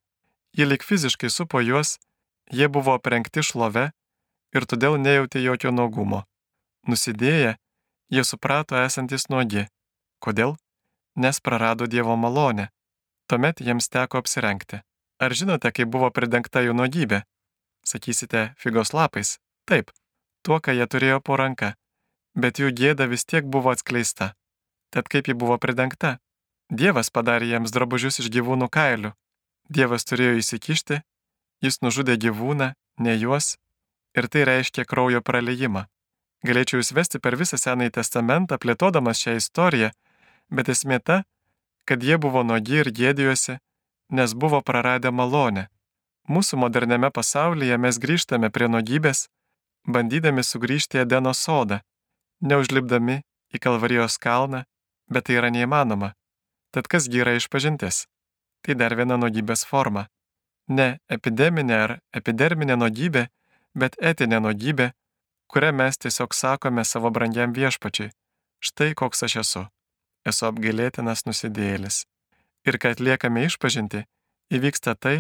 Ji 0.57 0.65
lik 0.65 0.83
fiziškai 0.85 1.29
supo 1.31 1.61
juos, 1.61 1.99
jie 2.53 2.69
buvo 2.69 2.97
aprengti 2.97 3.45
šlove 3.45 3.91
ir 4.57 4.67
todėl 4.69 4.97
nejautė 5.01 5.45
jokio 5.45 5.73
nuogumo. 5.73 6.25
Nusidėję, 6.89 7.57
jie 8.09 8.25
suprato 8.25 8.77
esantis 8.81 9.29
nuogi. 9.29 9.67
Kodėl? 10.25 10.57
Nes 11.17 11.41
prarado 11.41 11.87
Dievo 11.87 12.17
malonę. 12.17 12.71
Tuomet 13.29 13.61
jiems 13.61 13.91
teko 13.93 14.23
apsirengti. 14.23 14.81
Ar 15.21 15.35
žinote, 15.35 15.69
kaip 15.77 15.91
buvo 15.93 16.09
pridengta 16.15 16.63
jų 16.65 16.73
nuogybė? 16.79 17.25
Sakysite, 17.85 18.53
figos 18.57 18.95
lapais. 18.97 19.37
Taip, 19.69 19.93
tuo, 20.47 20.57
ką 20.65 20.73
jie 20.73 20.87
turėjo 20.89 21.21
po 21.21 21.37
ranka. 21.37 21.75
Bet 22.39 22.61
jų 22.63 22.73
gėda 22.73 23.09
vis 23.11 23.27
tiek 23.29 23.45
buvo 23.45 23.75
atskleista. 23.75 24.33
Tad 24.95 25.11
kaip 25.13 25.29
ji 25.29 25.37
buvo 25.37 25.59
pridengta? 25.61 26.17
Dievas 26.73 27.13
padarė 27.13 27.51
jiems 27.53 27.73
drabužius 27.75 28.21
iš 28.23 28.33
gyvūnų 28.33 28.69
kailių. 28.73 29.13
Dievas 29.69 30.09
turėjo 30.09 30.39
įsikišti, 30.41 31.03
jis 31.65 31.81
nužudė 31.85 32.17
gyvūną, 32.17 32.73
ne 33.05 33.15
juos, 33.21 33.57
ir 34.17 34.29
tai 34.33 34.45
reiškia 34.49 34.85
kraujo 34.89 35.21
praleimą. 35.21 35.85
Galėčiau 36.47 36.81
įsivesti 36.81 37.21
per 37.21 37.37
visą 37.37 37.59
Senąjį 37.61 37.99
testamentą, 37.99 38.57
plėtodamas 38.63 39.21
šią 39.21 39.37
istoriją, 39.41 39.91
bet 40.49 40.71
esmė 40.73 41.01
ta, 41.03 41.25
kad 41.89 42.03
jie 42.05 42.19
buvo 42.21 42.43
nuogi 42.45 42.83
ir 42.83 42.91
gėdijosi, 42.93 43.57
nes 44.13 44.35
buvo 44.43 44.61
praradę 44.61 45.13
malonę. 45.21 45.69
Mūsų 46.29 46.59
moderniame 46.61 47.09
pasaulyje 47.19 47.79
mes 47.81 47.99
grįžtame 48.03 48.51
prie 48.53 48.69
nuogybės, 48.69 49.29
bandydami 49.89 50.45
sugrįžti 50.45 51.01
į 51.01 51.05
Edeno 51.07 51.33
sodą, 51.33 51.81
neužlipdami 52.45 53.23
į 53.57 53.61
Kalvarijos 53.65 54.19
kalną, 54.21 54.67
bet 55.09 55.29
tai 55.29 55.39
yra 55.41 55.49
neįmanoma. 55.55 56.13
Tad 56.77 56.91
kasgi 56.93 57.25
yra 57.25 57.33
išpažintis? 57.41 58.05
Tai 58.61 58.77
dar 58.77 58.93
viena 58.99 59.17
nuogybės 59.17 59.65
forma. 59.65 60.05
Ne 60.69 60.99
epideminė 61.09 61.81
ar 61.87 61.97
epiderminė 62.13 62.77
nuogybė, 62.77 63.25
bet 63.73 63.97
etinė 64.13 64.43
nuogybė, 64.45 64.91
kurią 65.49 65.73
mes 65.73 65.97
tiesiog 66.05 66.37
sakome 66.37 66.85
savo 66.85 67.09
brangiam 67.11 67.57
viešpačiai. 67.57 68.13
Štai 68.61 68.93
koks 68.93 69.25
aš 69.25 69.41
esu. 69.47 69.65
Esu 70.29 70.49
apgailėtinas 70.51 71.25
nusidėjėlis. 71.29 72.05
Ir 72.69 72.77
kai 72.83 72.93
atliekame 72.97 73.47
išpažinti, 73.49 74.05
įvyksta 74.53 74.95
tai, 74.95 75.17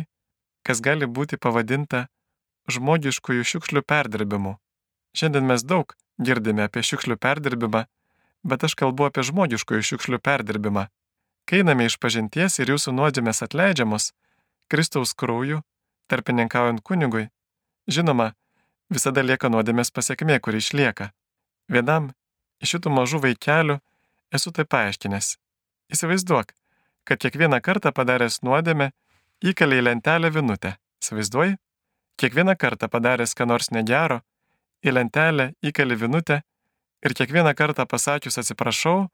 kas 0.66 0.82
gali 0.84 1.08
būti 1.08 1.38
pavadinta 1.40 2.08
žmogiškųjų 2.68 3.46
šiukšlių 3.50 3.82
perdirbimu. 3.88 4.58
Šiandien 5.16 5.48
mes 5.48 5.64
daug 5.64 5.94
girdime 6.20 6.66
apie 6.68 6.82
šiukšlių 6.84 7.16
perdirbimą, 7.16 7.86
bet 8.44 8.64
aš 8.68 8.76
kalbu 8.78 9.08
apie 9.08 9.24
žmogiškųjų 9.30 9.86
šiukšlių 9.90 10.20
perdirbimą. 10.28 10.88
Kai 11.48 11.62
einame 11.62 11.88
iš 11.88 11.96
pažinties 12.02 12.58
ir 12.60 12.74
jūsų 12.74 12.92
nuodėmės 12.98 13.40
atleidžiamos, 13.46 14.12
Kristaus 14.68 15.14
krauju, 15.16 15.62
tarpininkaujant 16.12 16.82
kunigui, 16.84 17.30
žinoma, 17.88 18.34
visada 18.92 19.24
lieka 19.24 19.48
nuodėmės 19.48 19.90
pasiekmė, 19.94 20.36
kuri 20.44 20.60
išlieka. 20.60 21.12
Vienam 21.72 22.10
iš 22.60 22.76
šitų 22.76 22.92
mažų 22.92 23.22
vaikelių 23.24 23.78
esu 24.34 24.52
tai 24.52 24.64
paaiškinęs. 24.64 25.36
Įsivaizduok, 25.94 26.52
kad 27.08 27.20
kiekvieną 27.22 27.60
kartą 27.64 27.92
padaręs 27.96 28.42
nuodėmę 28.46 28.90
įkalė 29.40 29.80
į 29.80 29.86
lentelę 29.88 30.32
vinutę. 30.34 30.76
Įsivaizduoji? 31.02 31.56
Kiekvieną 32.18 32.56
kartą 32.58 32.88
padaręs 32.92 33.34
ką 33.38 33.46
nors 33.46 33.70
negero, 33.70 34.22
į 34.84 34.94
lentelę 34.96 35.52
įkalė 35.62 35.96
vinutę 36.02 36.42
ir 37.04 37.14
kiekvieną 37.14 37.54
kartą 37.54 37.86
pasakius 37.86 38.40
atsiprašau, 38.42 39.06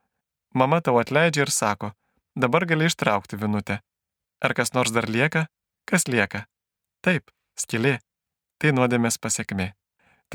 mama 0.54 0.80
tau 0.80 0.96
atleidžia 0.98 1.44
ir 1.44 1.52
sako, 1.52 1.92
Dabar 2.36 2.66
gali 2.66 2.88
ištraukti 2.90 3.38
vinutę. 3.38 3.78
Ar 4.42 4.54
kas 4.58 4.74
nors 4.74 4.90
dar 4.90 5.06
lieka? 5.06 5.46
Kas 5.86 6.08
lieka? 6.10 6.46
Taip, 7.00 7.30
skilė. 7.54 8.00
Tai 8.58 8.72
nuodėmės 8.74 9.20
pasiekmė. 9.22 9.70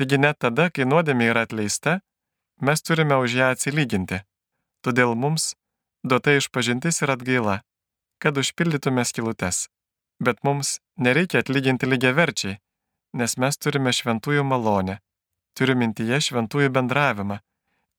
Taigi 0.00 0.16
net 0.16 0.38
tada, 0.40 0.70
kai 0.72 0.86
nuodėmė 0.88 1.28
yra 1.28 1.44
atleista, 1.44 1.98
mes 2.64 2.80
turime 2.80 3.18
už 3.20 3.36
ją 3.36 3.50
atsilyginti. 3.52 4.22
Todėl 4.80 5.12
mums, 5.14 5.54
duota 6.04 6.32
išpažintis 6.38 7.02
ir 7.04 7.12
atgaila, 7.12 7.60
kad 8.20 8.38
užpildytume 8.40 9.04
skilutes. 9.04 9.68
Bet 10.20 10.40
mums 10.44 10.78
nereikia 10.96 11.40
atlyginti 11.40 11.88
lygiai 11.88 12.16
verčiai, 12.16 12.58
nes 13.16 13.36
mes 13.40 13.56
turime 13.60 13.92
šventųjų 13.92 14.44
malonę, 14.44 14.98
turiu 15.56 15.76
mintyje 15.76 16.20
šventųjų 16.28 16.72
bendravimą 16.76 17.40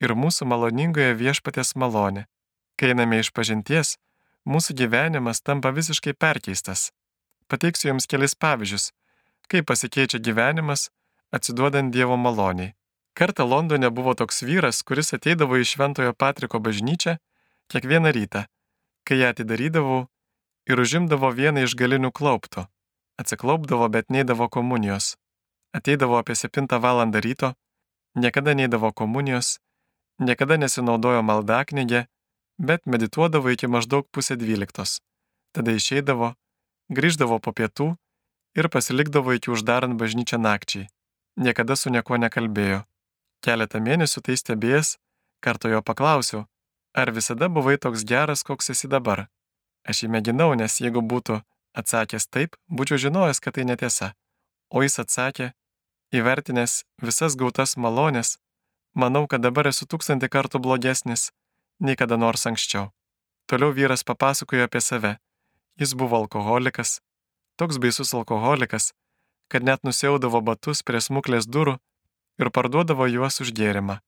ir 0.01 0.15
mūsų 0.17 0.47
maloningoje 0.49 1.13
viešpatės 1.17 1.75
malonė. 1.77 2.25
Kai 2.77 2.93
einame 2.93 3.21
iš 3.21 3.29
pažinties, 3.37 3.97
mūsų 4.49 4.77
gyvenimas 4.81 5.41
tampa 5.45 5.69
visiškai 5.73 6.13
perkeistas. 6.17 6.89
Pateiksiu 7.49 7.91
Jums 7.91 8.07
kelis 8.09 8.33
pavyzdžius, 8.33 8.89
kaip 9.51 9.67
pasikeičia 9.69 10.21
gyvenimas 10.23 10.89
atsiduodant 11.35 11.93
Dievo 11.93 12.17
maloniai. 12.17 12.73
Kartą 13.13 13.45
Londone 13.47 13.89
buvo 13.91 14.15
toks 14.15 14.43
vyras, 14.47 14.83
kuris 14.87 15.13
ateidavo 15.13 15.59
į 15.59 15.67
Šventojo 15.67 16.13
Patriko 16.13 16.59
bažnyčią 16.63 17.17
kiekvieną 17.71 18.11
rytą, 18.15 18.45
kai 19.07 19.19
ją 19.19 19.31
atidarydavau 19.33 20.05
ir 20.69 20.79
užimdavo 20.79 21.31
vieną 21.35 21.65
iš 21.67 21.75
galinių 21.75 22.11
klauptų. 22.15 22.67
Atsiklaupdavo, 23.21 23.89
bet 23.91 24.09
neidavo 24.09 24.47
komunijos. 24.49 25.15
Ateidavo 25.75 26.17
apie 26.17 26.35
7 26.35 26.67
val. 26.79 27.03
ryto, 27.25 27.53
niekada 28.15 28.53
neidavo 28.53 28.91
komunijos, 28.91 29.59
niekada 30.19 30.57
nesinaudojo 30.57 31.21
maldaknygė, 31.21 32.05
bet 32.57 32.85
medituodavo 32.85 33.51
iki 33.51 33.67
maždaug 33.67 34.07
pusė 34.11 34.35
dvyliktos. 34.35 34.99
Tada 35.51 35.71
išeidavo, 35.71 36.35
grįždavo 36.89 37.39
po 37.39 37.51
pietų 37.51 37.95
ir 38.55 38.69
pasilikdavo 38.69 39.35
iki 39.35 39.51
uždarant 39.51 39.99
bažnyčią 39.99 40.39
nakčiai. 40.39 40.87
Niekada 41.35 41.75
su 41.75 41.89
niekuo 41.89 42.17
nekalbėjo. 42.17 42.83
Keletą 43.41 43.81
mėnesių 43.81 44.21
tai 44.25 44.37
stebėjęs, 44.37 44.97
kartu 45.41 45.71
jo 45.73 45.81
paklausiau, 45.81 46.45
ar 46.93 47.11
visada 47.15 47.49
buvai 47.49 47.77
toks 47.81 48.03
geras, 48.05 48.43
koks 48.45 48.69
esi 48.73 48.89
dabar. 48.91 49.27
Aš 49.87 50.03
jį 50.03 50.11
mėginau, 50.13 50.53
nes 50.53 50.77
jeigu 50.77 51.01
būtų 51.01 51.39
atsakęs 51.73 52.27
taip, 52.29 52.55
būčiau 52.69 53.01
žinojęs, 53.01 53.41
kad 53.41 53.57
tai 53.57 53.65
netiesa. 53.65 54.13
O 54.69 54.83
jis 54.85 54.99
atsakė, 55.01 55.51
įvertinęs 56.13 56.83
visas 57.01 57.35
gautas 57.39 57.77
malonės, 57.77 58.37
manau, 58.93 59.25
kad 59.27 59.41
dabar 59.41 59.71
esu 59.71 59.87
tūkstantį 59.89 60.29
kartų 60.29 60.61
blogesnis 60.61 61.31
nei 61.81 61.97
kada 61.97 62.17
nors 62.17 62.45
anksčiau. 62.45 62.91
Toliau 63.49 63.73
vyras 63.73 64.05
papasakojo 64.05 64.67
apie 64.67 64.81
save. 64.85 65.17
Jis 65.79 65.95
buvo 65.97 66.19
alkoholikas, 66.21 66.99
toks 67.57 67.79
baisus 67.81 68.13
alkoholikas, 68.13 68.91
kad 69.49 69.65
net 69.65 69.81
nusiaudavo 69.87 70.43
batus 70.45 70.83
prie 70.85 71.01
smuklės 71.01 71.47
durų 71.49 71.79
ir 72.43 72.51
parduodavo 72.55 73.07
juos 73.07 73.41
už 73.43 73.53
gėrimą. 73.57 73.99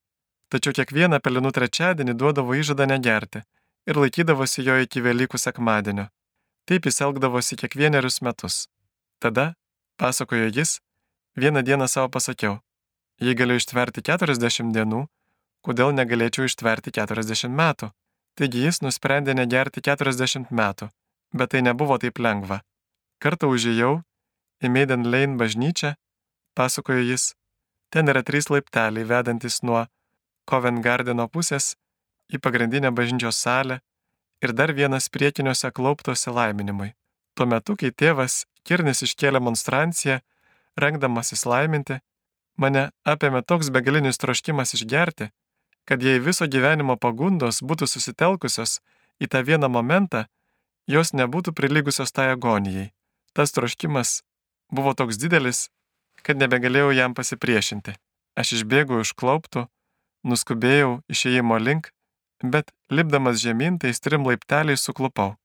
Tačiau 0.53 0.75
kiekvieną 0.77 1.19
pelinų 1.23 1.51
trečiadienį 1.55 2.13
duodavo 2.19 2.55
įžadą 2.57 2.87
negerti 2.89 3.43
ir 3.89 3.99
laikydavosi 3.99 4.65
jo 4.67 4.77
iki 4.85 5.01
Velykų 5.01 5.39
sekmadienio. 5.41 6.09
Taip 6.69 6.85
jis 6.87 7.01
elgdavosi 7.03 7.57
kiekvienerius 7.59 8.21
metus. 8.23 8.67
Tada, 9.19 9.53
pasakojo 9.99 10.47
jis, 10.53 10.79
vieną 11.35 11.63
dieną 11.63 11.87
savo 11.87 12.09
pasakiau, 12.09 12.59
jei 13.19 13.35
galiu 13.35 13.57
ištverti 13.59 14.03
40 14.05 14.71
dienų, 14.75 15.01
kodėl 15.65 15.91
negalėčiau 15.97 16.47
ištverti 16.47 16.93
40 16.95 17.51
metų. 17.51 17.91
Taigi 18.39 18.63
jis 18.65 18.81
nusprendė 18.81 19.35
negerti 19.37 19.83
40 19.85 20.49
metų, 20.49 20.89
bet 21.37 21.53
tai 21.53 21.61
nebuvo 21.61 21.99
taip 22.01 22.17
lengva. 22.17 22.63
Kartą 23.21 23.51
užėjau 23.53 24.01
į 24.63 24.71
Maiden 24.73 25.05
Lane 25.11 25.37
bažnyčią, 25.37 25.93
pasakojo 26.57 27.03
jis, 27.05 27.33
ten 27.93 28.09
yra 28.09 28.23
trys 28.25 28.49
laipteliai 28.49 29.05
vedantis 29.05 29.59
nuo 29.61 29.85
Covent 30.49 30.81
Gardeno 30.81 31.27
pusės 31.29 31.75
į 32.33 32.39
pagrindinę 32.41 32.89
bažnyčios 32.97 33.37
salę 33.45 33.77
ir 34.41 34.53
dar 34.57 34.73
vienas 34.73 35.11
priekiniuose 35.13 35.69
klauptose 35.77 36.33
laiminimui. 36.33 36.89
Tuo 37.37 37.45
metu, 37.45 37.77
kai 37.77 37.93
tėvas 37.93 38.45
Kirnis 38.65 39.03
iškėlė 39.05 39.41
monstranciją, 39.43 40.21
rengdamasis 40.79 41.45
laiminti, 41.45 41.99
mane 42.57 42.89
apėmė 43.13 43.43
toks 43.45 43.69
begalinis 43.75 44.17
troškimas 44.17 44.73
išgerti, 44.77 45.29
kad 45.85 46.01
jei 46.01 46.21
viso 46.23 46.47
gyvenimo 46.47 46.95
pagundos 46.97 47.61
būtų 47.61 47.89
susitelkusios 47.93 48.79
į 49.19 49.29
tą 49.29 49.43
vieną 49.45 49.69
momentą, 49.69 50.25
jos 50.87 51.13
nebūtų 51.13 51.53
prilygusios 51.53 52.15
tai 52.15 52.31
agonijai. 52.33 52.91
Tas 53.33 53.51
troškimas 53.51 54.21
buvo 54.71 54.93
toks 54.97 55.19
didelis, 55.19 55.67
kad 56.25 56.39
nebegalėjau 56.39 56.93
jam 56.95 57.13
pasipriešinti. 57.17 57.95
Aš 58.39 58.57
išbėgau 58.57 59.01
iš 59.03 59.13
klauptų, 59.19 59.67
nuskubėjau 60.25 61.01
išėjimo 61.11 61.59
link, 61.61 61.91
bet 62.41 62.71
lipdamas 62.89 63.41
žemyn 63.43 63.77
tais 63.79 63.99
trim 63.99 64.25
laipteliais 64.27 64.81
suklupau. 64.81 65.35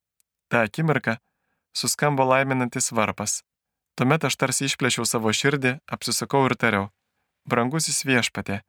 Ta 0.48 0.64
akimirka 0.64 1.18
suskambo 1.76 2.24
laiminantis 2.24 2.92
varpas. 2.92 3.42
Tuomet 3.98 4.24
aš 4.24 4.38
tarsi 4.38 4.68
išplėšiau 4.68 5.04
savo 5.06 5.32
širdį, 5.34 5.78
apsisukau 5.90 6.44
ir 6.46 6.54
tariau. 6.54 6.88
Brangusis 7.48 8.04
viešpatė, 8.06 8.62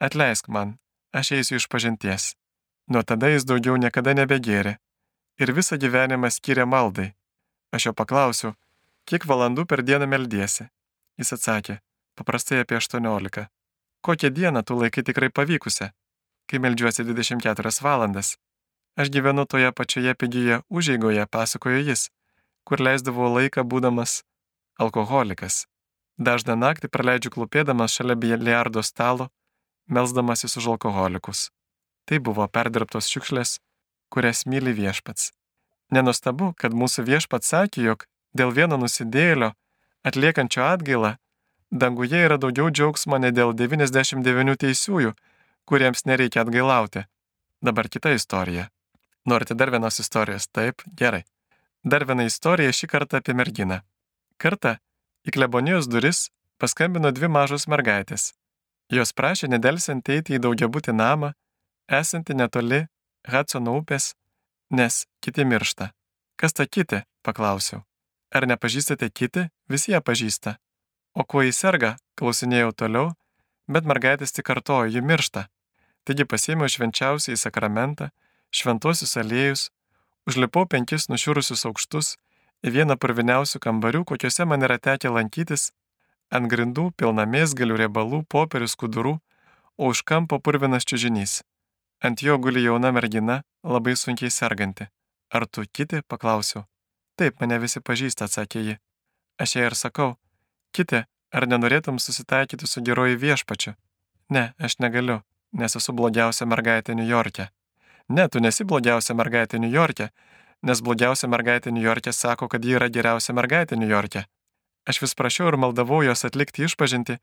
atleisk 0.00 0.48
man, 0.48 0.78
aš 1.12 1.34
eisiu 1.38 1.58
iš 1.60 1.68
pažinties. 1.68 2.34
Nuo 2.90 3.02
tada 3.06 3.30
jis 3.30 3.44
daugiau 3.46 3.76
niekada 3.76 4.14
nebegėrė 4.16 4.78
ir 5.40 5.52
visą 5.56 5.78
gyvenimą 5.80 6.30
skyrė 6.32 6.66
maldai. 6.68 7.10
Aš 7.74 7.90
jo 7.90 7.92
paklausiau, 7.96 8.54
kiek 9.08 9.26
valandų 9.30 9.66
per 9.70 9.82
dieną 9.86 10.08
meldiesi. 10.10 10.68
Jis 11.18 11.32
atsakė, 11.36 11.80
paprastai 12.18 12.60
apie 12.62 12.76
18. 12.76 13.46
Kokią 14.06 14.30
dieną 14.30 14.62
tu 14.62 14.78
laikai 14.80 15.04
tikrai 15.04 15.30
pavykusią? 15.30 15.90
Kai 16.48 16.58
meldžiuosi 16.58 17.04
24 17.04 17.82
valandas. 17.82 18.36
Aš 18.96 19.10
gyvenu 19.14 19.46
toje 19.46 19.72
pačioje 19.72 20.14
pigyje 20.14 20.62
užeigoje, 20.68 21.26
pasakojo 21.26 21.82
jis, 21.88 22.08
kur 22.64 22.80
leisdavau 22.80 23.28
laiką 23.34 23.62
būdamas 23.62 24.22
alkoholikas. 24.78 25.66
Dažną 26.18 26.56
naktį 26.56 26.90
praleidžiu 26.92 27.30
klupėdamas 27.34 27.94
šalia 27.96 28.16
biliardo 28.16 28.82
stalo 28.82 29.30
melzdamasis 29.90 30.56
už 30.56 30.66
alkoholikus. 30.76 31.50
Tai 32.06 32.18
buvo 32.22 32.46
perdirbtos 32.48 33.10
šiukšlės, 33.10 33.58
kurias 34.12 34.46
myli 34.46 34.72
viešpats. 34.74 35.30
Nenustabu, 35.90 36.52
kad 36.56 36.74
mūsų 36.74 37.04
viešpats 37.06 37.50
sakė, 37.50 37.82
jog 37.88 38.06
dėl 38.34 38.54
vieno 38.54 38.78
nusidėlio, 38.78 39.52
atliekančio 40.06 40.64
atgailą, 40.64 41.14
danguje 41.70 42.24
yra 42.26 42.38
daugiau 42.40 42.70
džiaugsmo 42.70 43.18
ne 43.22 43.30
dėl 43.34 43.54
99 43.54 44.56
teisiųjų, 44.64 45.14
kuriems 45.68 46.06
nereikia 46.06 46.44
atgailauti. 46.44 47.04
Dabar 47.62 47.88
kita 47.88 48.14
istorija. 48.16 48.70
Norite 49.24 49.54
dar 49.54 49.70
vienos 49.70 50.00
istorijos? 50.00 50.48
Taip, 50.48 50.82
gerai. 50.96 51.24
Dar 51.84 52.04
viena 52.08 52.24
istorija 52.24 52.72
šį 52.72 52.88
kartą 52.88 53.20
apie 53.20 53.36
merginą. 53.36 53.80
Kartą 54.40 54.78
į 55.24 55.34
klebonijos 55.36 55.88
duris 55.88 56.28
paskambino 56.60 57.12
dvi 57.12 57.28
mažos 57.28 57.68
mergaitės. 57.68 58.32
Jos 58.90 59.12
prašė 59.12 59.50
nedelsiant 59.52 60.08
eiti 60.08 60.34
į 60.36 60.42
daugiabutį 60.46 60.96
namą, 60.96 61.34
esantį 62.00 62.40
netoli 62.40 62.80
Hudsono 63.30 63.76
upės, 63.76 64.14
nes 64.72 65.04
kiti 65.20 65.44
miršta. 65.44 65.92
Kas 66.40 66.56
ta 66.56 66.64
kiti? 66.66 67.04
paklausiau. 67.22 67.84
Ar 68.30 68.46
nepažįstate 68.46 69.10
kiti? 69.10 69.48
Visi 69.68 69.92
ją 69.92 70.00
pažįsta. 70.00 70.56
O 71.14 71.24
kuo 71.24 71.42
jis 71.42 71.58
serga? 71.58 71.96
klausinėjau 72.20 72.72
toliau, 72.76 73.06
bet 73.66 73.88
mergaitės 73.88 74.34
tik 74.36 74.44
kartojo, 74.46 74.90
ji 74.92 75.00
miršta. 75.00 75.46
Taigi 76.04 76.26
pasėmiau 76.28 76.68
švenčiausiai 76.68 77.38
sakramentą, 77.40 78.10
šventuosius 78.52 79.16
aliejus, 79.16 79.70
užlipau 80.28 80.66
penkis 80.68 81.08
nušiurusius 81.08 81.64
aukštus 81.70 82.14
į 82.60 82.74
vieną 82.76 82.98
purviniausių 83.00 83.62
kambarių, 83.64 84.04
kokiuose 84.04 84.44
man 84.44 84.68
yra 84.68 84.76
tekę 84.78 85.12
lankytis 85.16 85.70
Ant 86.30 86.46
grindų 86.46 86.92
pilna 86.94 87.24
mėsgalių 87.26 87.76
riebalų, 87.80 88.22
popierių 88.30 88.68
skudurų, 88.70 89.16
o 89.74 89.90
už 89.90 90.04
kampo 90.06 90.38
purvinas 90.38 90.86
čiužinys. 90.86 91.40
Ant 92.06 92.22
jo 92.22 92.38
guli 92.38 92.62
jauna 92.62 92.92
mergina, 92.94 93.42
labai 93.66 93.96
sunkiai 93.98 94.30
serganti. 94.30 94.86
Ar 95.34 95.46
tu 95.50 95.66
kiti? 95.66 96.04
paklausiau. 96.06 96.69
Taip, 97.20 97.36
mane 97.42 97.58
visi 97.60 97.82
pažįsta, 97.84 98.30
atsakė 98.30 98.60
ji. 98.64 98.74
Aš 99.44 99.56
jai 99.56 99.66
ir 99.68 99.74
sakau, 99.76 100.14
kiti, 100.72 101.02
ar 101.36 101.46
nenorėtum 101.52 101.98
susitaikyti 102.00 102.68
su 102.70 102.80
geroji 102.80 103.18
viešpačiu? 103.20 103.74
Ne, 104.32 104.44
aš 104.56 104.78
negaliu, 104.80 105.18
nes 105.52 105.76
esu 105.76 105.92
blogiausia 105.92 106.48
mergaitė 106.48 106.96
New 106.96 107.04
York'e. 107.04 107.50
Ne, 108.08 108.24
tu 108.32 108.40
nesi 108.40 108.64
blogiausia 108.64 109.18
mergaitė 109.20 109.60
New 109.60 109.68
York'e, 109.68 110.08
nes 110.64 110.80
blogiausia 110.80 111.28
mergaitė 111.28 111.74
New 111.76 111.84
York'e 111.84 112.16
sako, 112.16 112.48
kad 112.48 112.64
ji 112.64 112.78
yra 112.80 112.88
geriausia 112.88 113.36
mergaitė 113.36 113.76
New 113.76 113.92
York'e. 113.92 114.24
Aš 114.88 115.02
vis 115.04 115.14
prašiau 115.14 115.52
ir 115.52 115.60
maldavau 115.60 116.00
jos 116.06 116.24
atlikti 116.24 116.64
išpažinti, 116.64 117.18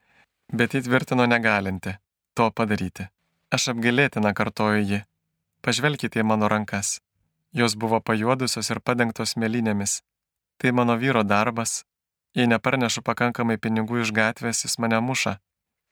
bet 0.54 0.78
ji 0.78 0.86
tvirtino 0.86 1.26
negalinti 1.26 1.98
to 2.38 2.52
padaryti. 2.54 3.10
Aš 3.50 3.72
apgailėtina 3.74 4.38
kartoju 4.38 4.86
ji. 4.86 5.02
Pažvelkite 5.66 6.22
į 6.22 6.30
mano 6.36 6.54
rankas. 6.54 7.00
Jos 7.54 7.76
buvo 7.76 8.00
pajuodusios 8.02 8.70
ir 8.70 8.82
padengtos 8.84 9.36
mėlynėmis. 9.40 10.02
Tai 10.58 10.72
mano 10.72 10.98
vyro 10.98 11.24
darbas. 11.24 11.84
Jei 12.36 12.48
neparnešu 12.50 13.02
pakankamai 13.02 13.58
pinigų 13.58 14.04
iš 14.04 14.12
gatvės, 14.14 14.66
jis 14.66 14.78
mane 14.78 15.00
muša. 15.02 15.38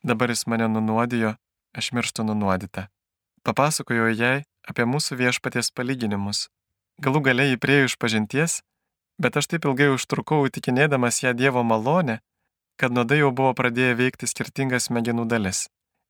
Dabar 0.04 0.30
jis 0.30 0.46
mane 0.46 0.68
nunuodijo, 0.70 1.36
aš 1.74 1.92
mirštu 1.96 2.26
nunuodyta. 2.28 2.90
Papasakojau 3.46 4.12
jai 4.14 4.44
apie 4.68 4.86
mūsų 4.86 5.18
viešpaties 5.22 5.72
palyginimus. 5.72 6.48
Galų 7.02 7.22
galiai 7.30 7.54
jį 7.54 7.62
prieju 7.62 7.90
iš 7.90 7.96
pažinties, 8.02 8.60
bet 9.22 9.38
aš 9.38 9.50
taip 9.52 9.66
ilgai 9.66 9.90
užtrukau 9.94 10.46
įtikinėdamas 10.50 11.24
ją 11.24 11.34
Dievo 11.34 11.64
malonę, 11.64 12.20
kad 12.80 12.92
nuodai 12.92 13.22
jau 13.22 13.32
buvo 13.32 13.54
pradėję 13.58 13.96
veikti 14.02 14.28
skirtingas 14.28 14.90
smegenų 14.90 15.28
dalis. 15.32 15.66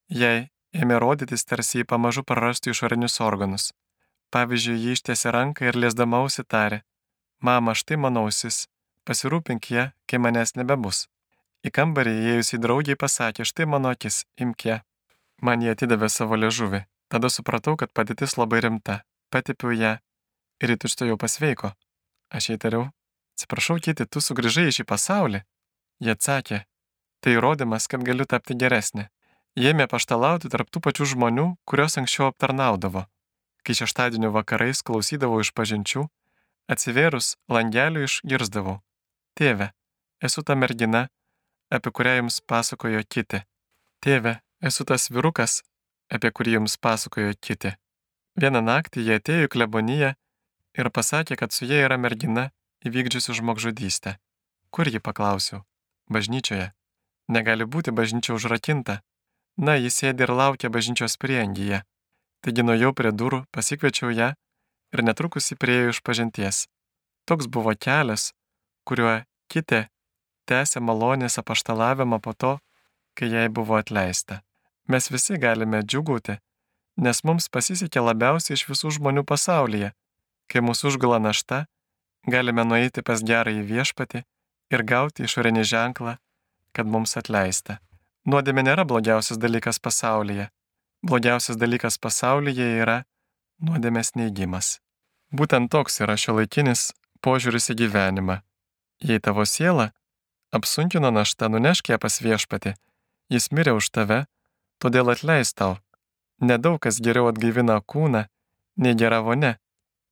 Jei 0.10 0.50
ėmė 0.76 1.00
rodytis, 1.02 1.46
tarsi 1.46 1.82
jį 1.82 1.90
pamažu 1.90 2.24
prarastų 2.24 2.74
išorinius 2.74 3.20
organus. 3.22 3.72
Pavyzdžiui, 4.34 4.78
jį 4.84 4.96
ištiesė 4.98 5.34
ranką 5.36 5.70
ir 5.70 5.78
liesdama 5.78 6.24
ausitarė. 6.24 6.82
Mama, 7.42 7.76
štai 7.78 7.98
mano 8.02 8.26
ausis, 8.26 8.66
pasirūpink 9.06 9.70
ją, 9.72 9.90
kai 10.10 10.22
manęs 10.22 10.56
nebebus. 10.60 11.06
Į 11.66 11.72
kambarį 11.74 12.14
įėjusi 12.24 12.60
draugiai 12.62 12.98
pasakė, 13.00 13.46
štai 13.46 13.66
mano 13.70 13.92
akis, 13.94 14.24
imk 14.42 14.66
ją. 14.70 14.82
Man 15.42 15.64
jie 15.66 15.74
atidavė 15.74 16.10
savo 16.10 16.38
liežuvį. 16.40 16.86
Tada 17.12 17.30
supratau, 17.30 17.76
kad 17.78 17.94
padėtis 17.94 18.38
labai 18.38 18.62
rimta. 18.66 19.02
Patipiau 19.34 19.74
ją 19.74 19.98
ir 20.62 20.74
ji 20.74 20.78
tučto 20.78 21.18
pasveiko. 21.18 21.74
Aš 22.30 22.50
jai 22.50 22.58
tariau, 22.62 22.86
atsiprašau, 23.36 23.78
kiti, 23.80 24.06
tu 24.06 24.22
sugrįžai 24.22 24.70
į 24.70 24.78
šį 24.80 24.86
pasaulį. 24.90 25.42
Jie 26.04 26.14
atsakė, 26.16 26.66
tai 27.22 27.36
įrodymas, 27.38 27.88
kad 27.88 28.04
galiu 28.04 28.26
tapti 28.26 28.58
geresnė. 28.58 29.10
Jie 29.56 29.72
ėmė 29.72 29.88
paštalauti 29.88 30.52
tarp 30.52 30.72
tų 30.72 30.82
pačių 30.84 31.14
žmonių, 31.14 31.46
kuriuos 31.70 31.96
anksčiau 32.02 32.28
aptarnaudavo. 32.32 33.06
Kai 33.66 33.74
šeštadienio 33.74 34.30
vakarais 34.36 34.84
klausydavau 34.86 35.40
iš 35.42 35.50
pažinčių, 35.58 36.06
atsivėrus 36.70 37.34
langeliu 37.50 38.06
išgirzdavau. 38.06 38.80
Tėve, 39.38 39.72
esu 40.22 40.44
ta 40.46 40.56
mergina, 40.56 41.08
apie 41.74 41.92
kurią 41.92 42.20
jums 42.20 42.42
pasakojo 42.46 43.02
kiti. 43.10 43.42
Tėve, 44.06 44.38
esu 44.62 44.86
tas 44.86 45.10
vyrukas, 45.10 45.64
apie 46.14 46.30
kurį 46.30 46.60
jums 46.60 46.78
pasakojo 46.78 47.34
kiti. 47.42 47.74
Vieną 48.38 48.62
naktį 48.62 49.08
jie 49.08 49.18
atėjo 49.20 49.48
į 49.48 49.52
kleboniją 49.56 50.14
ir 50.78 50.92
pasakė, 50.92 51.38
kad 51.40 51.56
su 51.56 51.66
jie 51.66 51.82
yra 51.88 51.98
mergina 51.98 52.50
įvykdžiusi 52.86 53.36
žmogžudystę. 53.40 54.18
Kur 54.70 54.90
ji 54.92 55.00
paklausiau? 55.00 55.64
Bažnyčioje. 56.12 56.72
Negali 57.32 57.66
būti 57.66 57.96
bažnyčia 57.96 58.36
užrakinta. 58.36 59.00
Na, 59.58 59.78
jis 59.80 59.96
sėdi 60.02 60.26
ir 60.28 60.34
laukia 60.36 60.70
bažnyčios 60.70 61.16
priengyje. 61.18 61.82
Taigi 62.46 62.62
nuėjau 62.62 62.92
prie 62.94 63.10
durų, 63.10 63.40
pasikviečiau 63.50 64.12
ją 64.14 64.30
ir 64.94 65.02
netrukus 65.02 65.50
įpriejo 65.56 65.96
iš 65.96 66.00
pažinties. 66.06 66.66
Toks 67.26 67.50
buvo 67.50 67.74
kelias, 67.74 68.30
kuriuo 68.86 69.24
kiti 69.50 69.88
tęsė 70.46 70.82
malonės 70.86 71.40
apaštalavimą 71.42 72.20
po 72.22 72.34
to, 72.38 72.52
kai 73.18 73.32
jai 73.32 73.48
buvo 73.50 73.80
atleista. 73.80 74.44
Mes 74.86 75.10
visi 75.10 75.40
galime 75.42 75.82
džiugauti, 75.82 76.38
nes 77.02 77.24
mums 77.26 77.50
pasisekė 77.50 78.04
labiausiai 78.06 78.60
iš 78.60 78.68
visų 78.70 78.94
žmonių 79.00 79.26
pasaulyje. 79.26 79.96
Kai 80.46 80.62
mūsų 80.62 80.92
užgula 80.92 81.18
našta, 81.18 81.64
galime 82.30 82.62
nueiti 82.70 83.02
pas 83.02 83.24
gerąjį 83.26 83.64
viešpatį 83.72 84.22
ir 84.76 84.86
gauti 84.86 85.26
išorinį 85.26 85.64
ženklą, 85.66 86.20
kad 86.78 86.86
mums 86.86 87.18
atleista. 87.18 87.80
Nuodėmė 88.30 88.68
nėra 88.70 88.86
blogiausias 88.86 89.42
dalykas 89.42 89.82
pasaulyje. 89.82 90.52
Blogiausias 91.06 91.60
dalykas 91.62 92.00
pasaulyje 92.02 92.66
yra 92.82 93.04
nuodėmės 93.62 94.16
neigimas. 94.18 94.80
Būtent 95.30 95.70
toks 95.70 96.00
yra 96.02 96.16
šio 96.18 96.34
laikinis 96.40 96.88
požiūris 97.22 97.70
į 97.70 97.76
gyvenimą. 97.84 98.40
Jei 99.06 99.22
tavo 99.22 99.46
siela 99.46 99.92
apsunkino 100.56 101.12
naštą, 101.14 101.52
nunešk 101.54 101.92
ją 101.94 102.00
pas 102.02 102.16
viešpatį, 102.26 102.74
jis 103.30 103.52
mirė 103.54 103.76
už 103.78 103.92
tave, 103.94 104.18
todėl 104.82 105.14
atleis 105.14 105.54
tau. 105.54 105.78
Nedaug 106.42 106.80
kas 106.82 106.98
geriau 106.98 107.30
atgaivina 107.30 107.78
kūną, 107.94 108.26
nei 108.82 108.98
gera 108.98 109.22
vonė. 109.22 109.54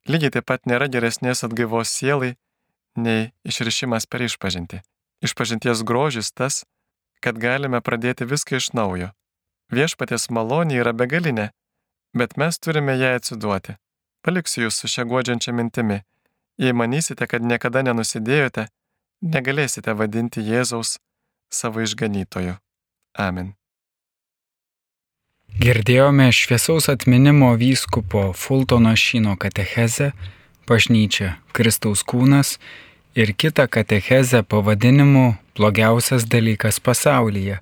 Lygiai 0.05 0.35
taip 0.35 0.45
pat 0.51 0.69
nėra 0.69 0.91
geresnės 0.93 1.41
atgaivos 1.47 1.89
sielai, 1.89 2.35
nei 2.93 3.31
išrišimas 3.49 4.05
per 4.05 4.27
išpažinti. 4.29 4.83
Išpažinties 5.25 5.81
grožis 5.81 6.29
tas, 6.31 6.63
kad 7.23 7.41
galime 7.41 7.81
pradėti 7.81 8.29
viską 8.29 8.61
iš 8.61 8.73
naujo. 8.77 9.09
Viešpatės 9.73 10.29
malonė 10.29 10.81
yra 10.83 10.93
begalinė, 10.93 11.49
bet 12.13 12.37
mes 12.37 12.59
turime 12.59 12.95
ją 12.99 13.15
atsiduoti. 13.17 13.77
Paliksiu 14.23 14.67
jūs 14.67 14.77
su 14.79 14.89
šia 14.91 15.05
godžiančia 15.09 15.53
mintimi. 15.55 16.03
Jei 16.61 16.75
manysite, 16.77 17.25
kad 17.27 17.41
niekada 17.41 17.81
nenusidėjote, 17.83 18.67
negalėsite 19.35 19.95
vadinti 19.97 20.43
Jėzaus 20.45 20.99
savo 21.49 21.81
išganytoju. 21.81 22.55
Amen. 23.17 23.53
Girdėjome 25.53 26.31
šviesaus 26.33 26.89
atminimo 26.89 27.51
vyskupo 27.57 28.31
Fultono 28.33 28.95
Šino 28.97 29.35
katechezę 29.37 30.11
Bažnyčia 30.65 31.35
Kristaus 31.53 32.01
kūnas 32.07 32.55
ir 33.13 33.33
kitą 33.37 33.67
katechezę 33.67 34.43
pavadinimu 34.43 35.35
Blogiausias 35.57 36.25
dalykas 36.25 36.79
pasaulyje. 36.79 37.59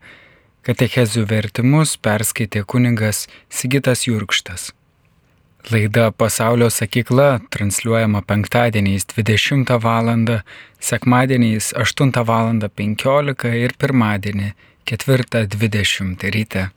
Katechezių 0.61 1.23
vertimus 1.25 1.95
perskaitė 1.97 2.61
kuningas 2.69 3.23
Sigitas 3.49 4.03
Jurkštas. 4.05 4.67
Laida 5.71 6.11
Pasaulio 6.13 6.67
sakykla 6.69 7.39
transliuojama 7.49 8.21
penktadieniais 8.21 9.07
20 9.09 9.79
val. 9.81 10.11
sekmadieniais 10.79 11.71
8 11.73 12.13
val. 12.29 12.53
15 12.75 13.55
ir 13.63 13.73
pirmadienį 13.77 14.53
4.20 14.85 16.29
ryte. 16.37 16.69